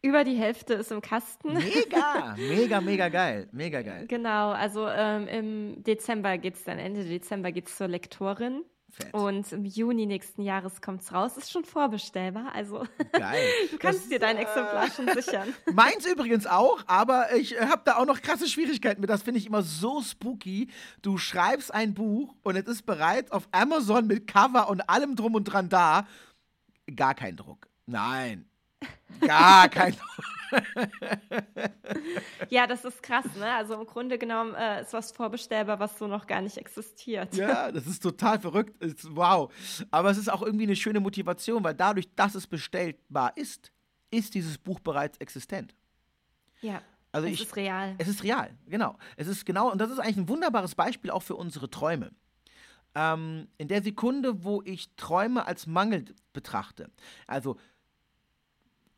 [0.05, 1.53] Über die Hälfte ist im Kasten.
[1.53, 3.49] Mega, mega, mega geil.
[3.51, 4.05] Mega geil.
[4.07, 8.63] Genau, also ähm, im Dezember geht es dann, Ende Dezember geht es zur Lektorin.
[8.91, 9.13] Fett.
[9.15, 11.37] Und im Juni nächsten Jahres kommt es raus.
[11.37, 12.53] Ist schon vorbestellbar.
[12.53, 13.49] Also Geil.
[13.71, 15.53] du kannst das, dir dein Exemplar äh, schon sichern.
[15.73, 19.09] Meins übrigens auch, aber ich äh, habe da auch noch krasse Schwierigkeiten mit.
[19.09, 20.69] Das finde ich immer so spooky.
[21.01, 25.33] Du schreibst ein Buch und es ist bereits auf Amazon mit Cover und allem drum
[25.33, 26.07] und dran da.
[26.95, 27.67] Gar kein Druck.
[27.87, 28.45] Nein,
[29.21, 29.95] Gar kein.
[32.49, 33.51] ja, das ist krass, ne?
[33.53, 37.35] Also im Grunde genommen äh, ist was vorbestellbar, was so noch gar nicht existiert.
[37.35, 38.75] Ja, das ist total verrückt.
[39.09, 39.51] wow.
[39.91, 43.71] Aber es ist auch irgendwie eine schöne Motivation, weil dadurch, dass es bestellbar ist,
[44.11, 45.75] ist dieses Buch bereits existent.
[46.61, 46.81] Ja.
[47.11, 47.95] Also es ich, ist real.
[47.97, 48.97] Es ist real, genau.
[49.15, 52.11] Es ist genau, und das ist eigentlich ein wunderbares Beispiel auch für unsere Träume.
[52.93, 56.89] Ähm, in der Sekunde, wo ich Träume als Mangel betrachte,
[57.27, 57.57] also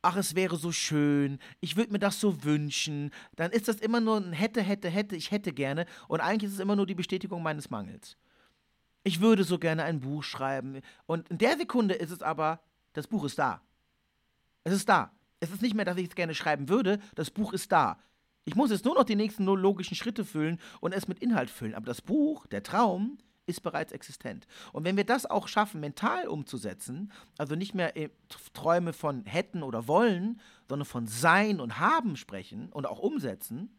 [0.07, 3.99] ach, es wäre so schön, ich würde mir das so wünschen, dann ist das immer
[3.99, 6.95] nur ein hätte, hätte, hätte, ich hätte gerne und eigentlich ist es immer nur die
[6.95, 8.15] Bestätigung meines Mangels.
[9.03, 12.61] Ich würde so gerne ein Buch schreiben und in der Sekunde ist es aber,
[12.93, 13.61] das Buch ist da.
[14.63, 15.11] Es ist da.
[15.41, 17.99] Es ist nicht mehr, dass ich es gerne schreiben würde, das Buch ist da.
[18.45, 21.75] Ich muss jetzt nur noch die nächsten logischen Schritte füllen und es mit Inhalt füllen.
[21.75, 24.45] Aber das Buch, der Traum, ist bereits existent.
[24.73, 28.09] Und wenn wir das auch schaffen, mental umzusetzen, also nicht mehr äh,
[28.53, 30.39] Träume von hätten oder wollen,
[30.69, 33.73] sondern von sein und haben sprechen und auch umsetzen,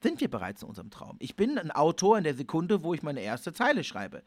[0.00, 1.16] sind wir bereits in unserem Traum.
[1.18, 4.22] Ich bin ein Autor in der Sekunde, wo ich meine erste Zeile schreibe.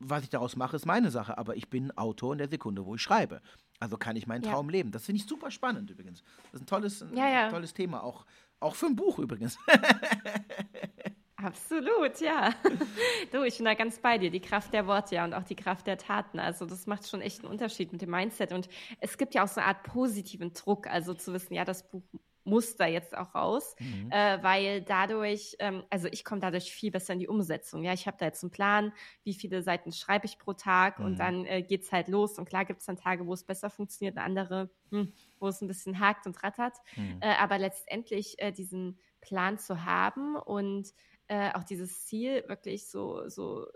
[0.00, 2.94] Was ich daraus mache, ist meine Sache, aber ich bin Autor in der Sekunde, wo
[2.94, 3.42] ich schreibe.
[3.80, 4.52] Also kann ich meinen ja.
[4.52, 4.90] Traum leben.
[4.90, 6.22] Das finde ich super spannend übrigens.
[6.44, 7.50] Das ist ein tolles, ja, ja.
[7.50, 8.24] tolles Thema, auch,
[8.60, 9.58] auch für ein Buch übrigens.
[11.42, 12.52] Absolut, ja.
[13.32, 14.30] du, ich bin da ganz bei dir.
[14.30, 16.40] Die Kraft der Worte ja und auch die Kraft der Taten.
[16.40, 18.52] Also das macht schon echt einen Unterschied mit dem Mindset.
[18.52, 18.68] Und
[19.00, 22.02] es gibt ja auch so eine Art positiven Druck, also zu wissen, ja, das Buch
[22.48, 24.10] muss da jetzt auch raus, mhm.
[24.10, 27.84] äh, weil dadurch, ähm, also ich komme dadurch viel besser in die Umsetzung.
[27.84, 31.04] Ja, ich habe da jetzt einen Plan, wie viele Seiten schreibe ich pro Tag mhm.
[31.04, 32.38] und dann äh, geht es halt los.
[32.38, 35.60] Und klar gibt es dann Tage, wo es besser funktioniert, und andere, hm, wo es
[35.60, 36.78] ein bisschen hakt und rattert.
[36.96, 37.18] Mhm.
[37.20, 40.94] Äh, aber letztendlich äh, diesen Plan zu haben und
[41.28, 43.66] äh, auch dieses Ziel wirklich so, so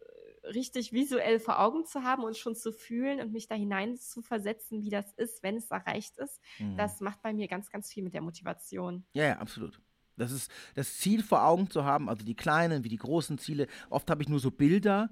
[0.45, 4.23] richtig visuell vor Augen zu haben und schon zu fühlen und mich da hinein zu
[4.23, 6.77] versetzen, wie das ist, wenn es erreicht ist, mhm.
[6.77, 9.05] das macht bei mir ganz, ganz viel mit der Motivation.
[9.13, 9.81] Ja, ja, absolut.
[10.17, 13.67] Das ist das Ziel vor Augen zu haben, also die kleinen wie die großen Ziele.
[13.89, 15.11] Oft habe ich nur so Bilder,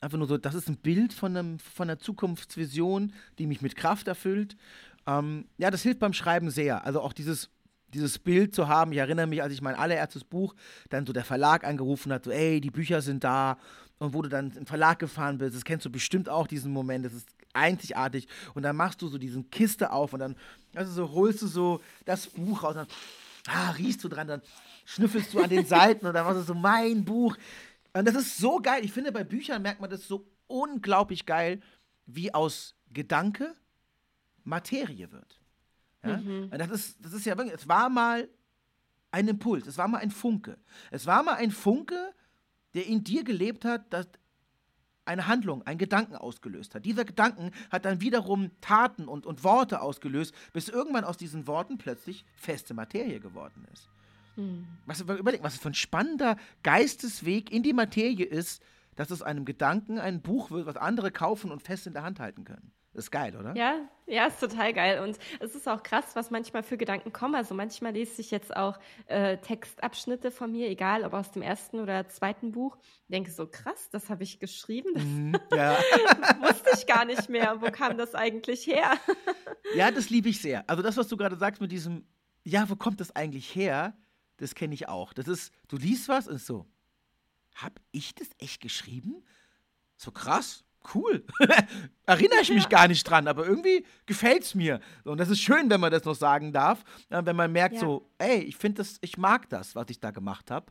[0.00, 3.74] einfach nur so, das ist ein Bild von, einem, von einer Zukunftsvision, die mich mit
[3.76, 4.56] Kraft erfüllt.
[5.06, 6.84] Ähm, ja, das hilft beim Schreiben sehr.
[6.84, 7.50] Also auch dieses
[7.94, 8.92] dieses Bild zu haben.
[8.92, 10.54] Ich erinnere mich, als ich mein allererstes Buch,
[10.90, 13.58] dann so der Verlag angerufen hat, so, ey, die Bücher sind da.
[13.98, 17.06] Und wo du dann im Verlag gefahren bist, das kennst du bestimmt auch, diesen Moment,
[17.06, 18.26] das ist einzigartig.
[18.54, 20.36] Und dann machst du so diesen Kiste auf und dann,
[20.74, 22.88] also so holst du so das Buch raus und dann,
[23.46, 24.42] ah, riechst du dran, dann
[24.84, 27.36] schnüffelst du an den Seiten und dann machst du so mein Buch.
[27.92, 28.84] Und das ist so geil.
[28.84, 31.60] Ich finde, bei Büchern merkt man das so unglaublich geil,
[32.06, 33.54] wie aus Gedanke
[34.42, 35.40] Materie wird.
[36.04, 36.18] Ja?
[36.18, 36.50] Mhm.
[36.50, 38.28] Das, ist, das ist ja wirklich, es war mal
[39.10, 40.58] ein Impuls, es war mal ein Funke.
[40.90, 42.12] Es war mal ein Funke,
[42.74, 44.08] der in dir gelebt hat, dass
[45.04, 46.84] eine Handlung, einen Gedanken ausgelöst hat.
[46.84, 51.78] Dieser Gedanken hat dann wiederum Taten und, und Worte ausgelöst, bis irgendwann aus diesen Worten
[51.78, 53.88] plötzlich feste Materie geworden ist.
[54.36, 54.66] Hm.
[54.86, 58.62] Was, überleg, was für ein spannender Geistesweg in die Materie ist,
[58.96, 62.20] dass aus einem Gedanken ein Buch wird, was andere kaufen und fest in der Hand
[62.20, 62.72] halten können.
[62.94, 63.56] Das ist geil, oder?
[63.56, 65.02] Ja, ja, ist total geil.
[65.02, 67.34] Und es ist auch krass, was manchmal für Gedanken kommen.
[67.34, 71.80] Also manchmal lese ich jetzt auch äh, Textabschnitte von mir, egal ob aus dem ersten
[71.80, 72.78] oder zweiten Buch.
[73.08, 74.94] Denke so, krass, das habe ich geschrieben.
[74.94, 75.76] Das mm, ja.
[76.40, 77.60] wusste ich gar nicht mehr.
[77.60, 78.92] Wo kam das eigentlich her?
[79.74, 80.62] ja, das liebe ich sehr.
[80.70, 82.06] Also das, was du gerade sagst mit diesem,
[82.44, 83.96] ja, wo kommt das eigentlich her?
[84.36, 85.12] Das kenne ich auch.
[85.12, 86.64] Das ist, du liest was und so,
[87.56, 89.24] habe ich das echt geschrieben?
[89.96, 91.24] So krass, cool.
[92.06, 92.68] Erinnere ich mich ja.
[92.68, 94.80] gar nicht dran, aber irgendwie gefällt es mir.
[95.04, 96.84] Und das ist schön, wenn man das noch sagen darf.
[97.08, 97.80] Wenn man merkt, ja.
[97.80, 100.66] so, ey, ich finde das, ich mag das, was ich da gemacht habe.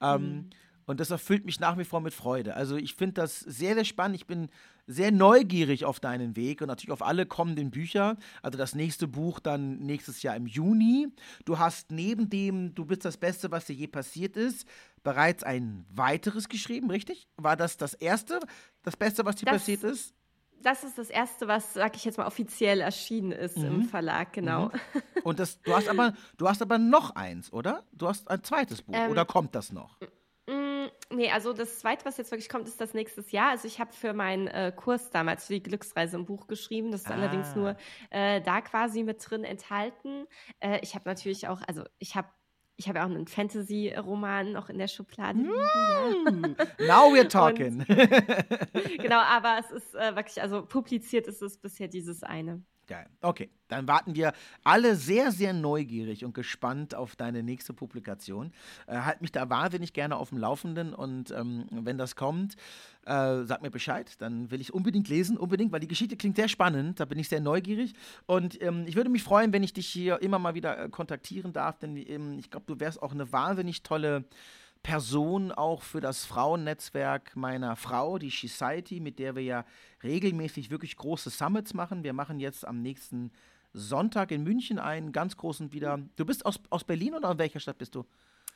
[0.00, 0.50] Ähm, mhm.
[0.88, 2.54] Und das erfüllt mich nach wie vor mit Freude.
[2.54, 4.16] Also ich finde das sehr, sehr spannend.
[4.16, 4.48] Ich bin
[4.86, 8.16] sehr neugierig auf deinen Weg und natürlich auf alle kommenden Bücher.
[8.40, 11.08] Also das nächste Buch dann nächstes Jahr im Juni.
[11.44, 14.66] Du hast neben dem Du bist das Beste, was dir je passiert ist,
[15.02, 17.28] bereits ein weiteres geschrieben, richtig?
[17.36, 18.40] War das das erste,
[18.82, 20.14] das Beste, was dir das, passiert ist?
[20.62, 23.64] Das ist das erste, was, sag ich jetzt mal, offiziell erschienen ist mhm.
[23.64, 24.66] im Verlag, genau.
[24.66, 25.02] Mhm.
[25.24, 27.84] Und das, du hast aber, du hast aber noch eins, oder?
[27.92, 29.98] Du hast ein zweites Buch, ähm, oder kommt das noch?
[31.10, 33.50] Nee, also das zweite, was jetzt wirklich kommt, ist das nächstes Jahr.
[33.50, 36.92] Also ich habe für meinen äh, Kurs damals für die Glücksreise ein Buch geschrieben.
[36.92, 37.14] Das ist ah.
[37.14, 37.76] allerdings nur
[38.10, 40.26] äh, da quasi mit drin enthalten.
[40.60, 42.28] Äh, ich habe natürlich auch, also ich habe
[42.78, 45.40] ich habe auch einen Fantasy-Roman noch in der Schublade.
[45.40, 46.86] Mm, ja.
[46.86, 47.80] Now we're talking.
[47.80, 47.88] Und,
[48.98, 52.62] genau, aber es ist äh, wirklich, also publiziert ist es bisher dieses eine.
[52.88, 53.06] Geil.
[53.20, 54.32] Okay, dann warten wir
[54.64, 58.50] alle sehr, sehr neugierig und gespannt auf deine nächste Publikation.
[58.86, 62.54] Äh, halt mich da wahnsinnig gerne auf dem Laufenden und ähm, wenn das kommt,
[63.04, 64.16] äh, sag mir Bescheid.
[64.20, 66.98] Dann will ich unbedingt lesen, unbedingt, weil die Geschichte klingt sehr spannend.
[66.98, 67.92] Da bin ich sehr neugierig
[68.24, 71.52] und ähm, ich würde mich freuen, wenn ich dich hier immer mal wieder äh, kontaktieren
[71.52, 74.24] darf, denn ähm, ich glaube, du wärst auch eine wahnsinnig tolle
[74.82, 79.64] Person auch für das Frauennetzwerk meiner Frau, die Society, mit der wir ja
[80.02, 82.04] regelmäßig wirklich große Summits machen.
[82.04, 83.32] Wir machen jetzt am nächsten
[83.72, 86.00] Sonntag in München einen ganz großen wieder.
[86.16, 88.04] Du bist aus, aus Berlin oder aus welcher Stadt bist du?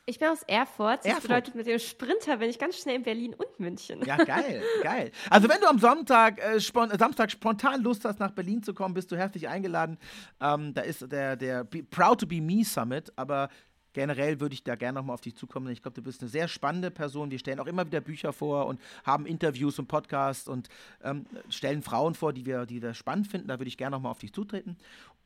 [0.05, 1.05] Ich bin aus Erfurt.
[1.05, 4.03] Das bedeutet, mit dem Sprinter bin ich ganz schnell in Berlin und München.
[4.05, 5.11] Ja, geil, geil.
[5.29, 8.93] Also wenn du am Sonntag, äh, spon Samstag spontan Lust hast, nach Berlin zu kommen,
[8.93, 9.97] bist du herzlich eingeladen.
[10.41, 13.47] Ähm, da ist der, der Proud to be Me Summit, aber
[13.93, 15.71] generell würde ich da gerne nochmal auf dich zukommen.
[15.71, 17.31] Ich glaube, du bist eine sehr spannende Person.
[17.31, 20.69] Wir stellen auch immer wieder Bücher vor und haben Interviews und Podcasts und
[21.03, 23.47] ähm, stellen Frauen vor, die wir, die wir spannend finden.
[23.47, 24.77] Da würde ich gerne nochmal auf dich zutreten.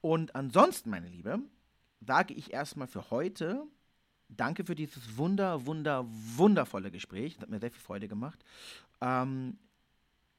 [0.02, 1.40] Und ansonsten, meine Liebe,
[2.02, 3.64] sage ich erstmal für heute
[4.30, 7.36] danke für dieses wunder, wunder, wundervolle Gespräch.
[7.36, 8.44] Das hat mir sehr viel Freude gemacht.
[9.02, 9.58] Ähm,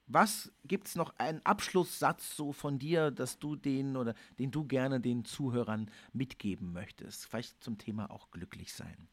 [0.08, 4.64] was gibt es noch einen Abschlusssatz so von dir, dass du den oder den du
[4.64, 7.26] gerne den Zuhörern mitgeben möchtest?
[7.26, 9.08] Vielleicht zum Thema auch glücklich sein.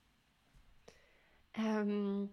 [1.53, 2.29] Ähm,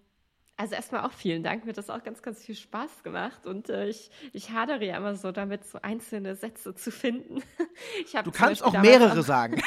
[0.63, 3.69] also erstmal auch vielen Dank, mir hat das auch ganz, ganz viel Spaß gemacht und
[3.69, 7.43] äh, ich, ich hadere ja immer so damit, so einzelne Sätze zu finden.
[8.25, 9.61] du kannst auch mehrere auch, sagen.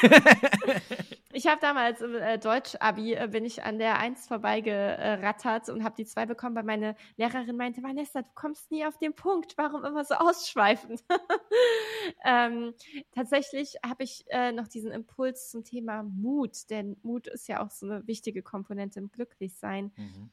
[1.34, 5.96] ich habe damals im äh, Deutsch-Abi, äh, bin ich an der Eins vorbeigerattert und habe
[5.98, 9.84] die zwei bekommen, weil meine Lehrerin meinte, Vanessa, du kommst nie auf den Punkt, warum
[9.84, 11.04] immer so ausschweifend?
[12.24, 12.72] ähm,
[13.12, 17.70] tatsächlich habe ich äh, noch diesen Impuls zum Thema Mut, denn Mut ist ja auch
[17.70, 19.92] so eine wichtige Komponente im Glücklichsein.
[19.94, 20.30] Mhm.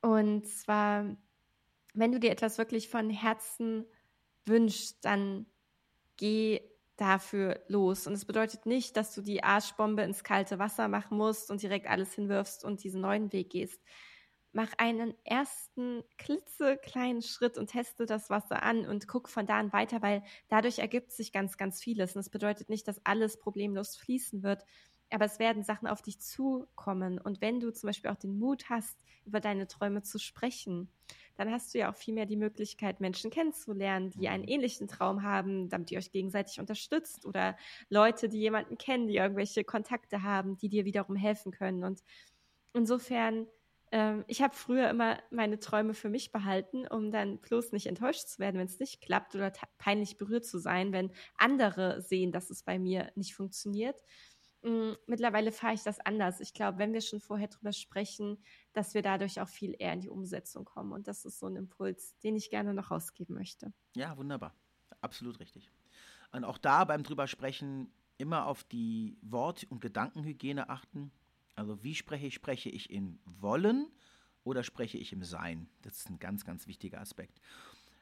[0.00, 1.16] Und zwar,
[1.94, 3.86] wenn du dir etwas wirklich von Herzen
[4.46, 5.46] wünschst, dann
[6.16, 6.60] geh
[6.96, 8.06] dafür los.
[8.06, 11.86] Und es bedeutet nicht, dass du die Arschbombe ins kalte Wasser machen musst und direkt
[11.86, 13.80] alles hinwirfst und diesen neuen Weg gehst.
[14.52, 19.72] Mach einen ersten klitzekleinen Schritt und teste das Wasser an und guck von da an
[19.72, 22.16] weiter, weil dadurch ergibt sich ganz, ganz vieles.
[22.16, 24.64] Und es bedeutet nicht, dass alles problemlos fließen wird,
[25.10, 27.18] aber es werden Sachen auf dich zukommen.
[27.20, 28.98] Und wenn du zum Beispiel auch den Mut hast,
[29.28, 30.90] über deine Träume zu sprechen,
[31.38, 34.48] dann hast du ja auch viel mehr die Möglichkeit, Menschen kennenzulernen, die einen mhm.
[34.48, 37.56] ähnlichen Traum haben, damit ihr euch gegenseitig unterstützt oder
[37.88, 41.84] Leute, die jemanden kennen, die irgendwelche Kontakte haben, die dir wiederum helfen können.
[41.84, 42.02] Und
[42.74, 43.46] insofern,
[43.92, 48.26] ähm, ich habe früher immer meine Träume für mich behalten, um dann bloß nicht enttäuscht
[48.26, 52.50] zu werden, wenn es nicht klappt oder peinlich berührt zu sein, wenn andere sehen, dass
[52.50, 54.02] es bei mir nicht funktioniert.
[54.64, 56.40] Hm, mittlerweile fahre ich das anders.
[56.40, 58.42] Ich glaube, wenn wir schon vorher drüber sprechen,
[58.78, 60.92] dass wir dadurch auch viel eher in die Umsetzung kommen.
[60.92, 63.72] Und das ist so ein Impuls, den ich gerne noch rausgeben möchte.
[63.96, 64.54] Ja, wunderbar.
[65.00, 65.68] Absolut richtig.
[66.30, 71.10] Und auch da beim drüber sprechen immer auf die Wort- und Gedankenhygiene achten.
[71.56, 72.34] Also wie spreche ich?
[72.34, 73.90] Spreche ich in wollen
[74.44, 75.68] oder spreche ich im Sein?
[75.82, 77.40] Das ist ein ganz, ganz wichtiger Aspekt.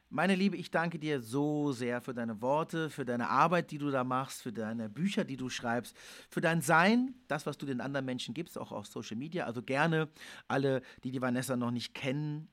[0.09, 3.91] Meine Liebe, ich danke dir so sehr für deine Worte, für deine Arbeit, die du
[3.91, 5.97] da machst, für deine Bücher, die du schreibst,
[6.29, 9.43] für dein Sein, das, was du den anderen Menschen gibst, auch auf Social Media.
[9.45, 10.07] Also gerne
[10.47, 12.47] alle, die die Vanessa noch nicht kennen,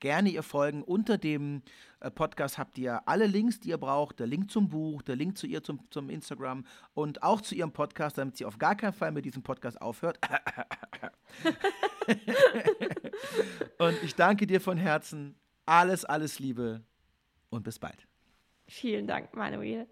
[0.00, 0.82] gerne ihr folgen.
[0.82, 1.62] Unter dem
[2.00, 4.20] äh, Podcast habt ihr alle Links, die ihr braucht.
[4.20, 7.72] Der Link zum Buch, der Link zu ihr zum, zum Instagram und auch zu ihrem
[7.72, 10.18] Podcast, damit sie auf gar keinen Fall mit diesem Podcast aufhört.
[13.78, 15.36] und ich danke dir von Herzen.
[15.64, 16.82] Alles, alles Liebe
[17.50, 18.06] und bis bald.
[18.66, 19.86] Vielen Dank, Manuel.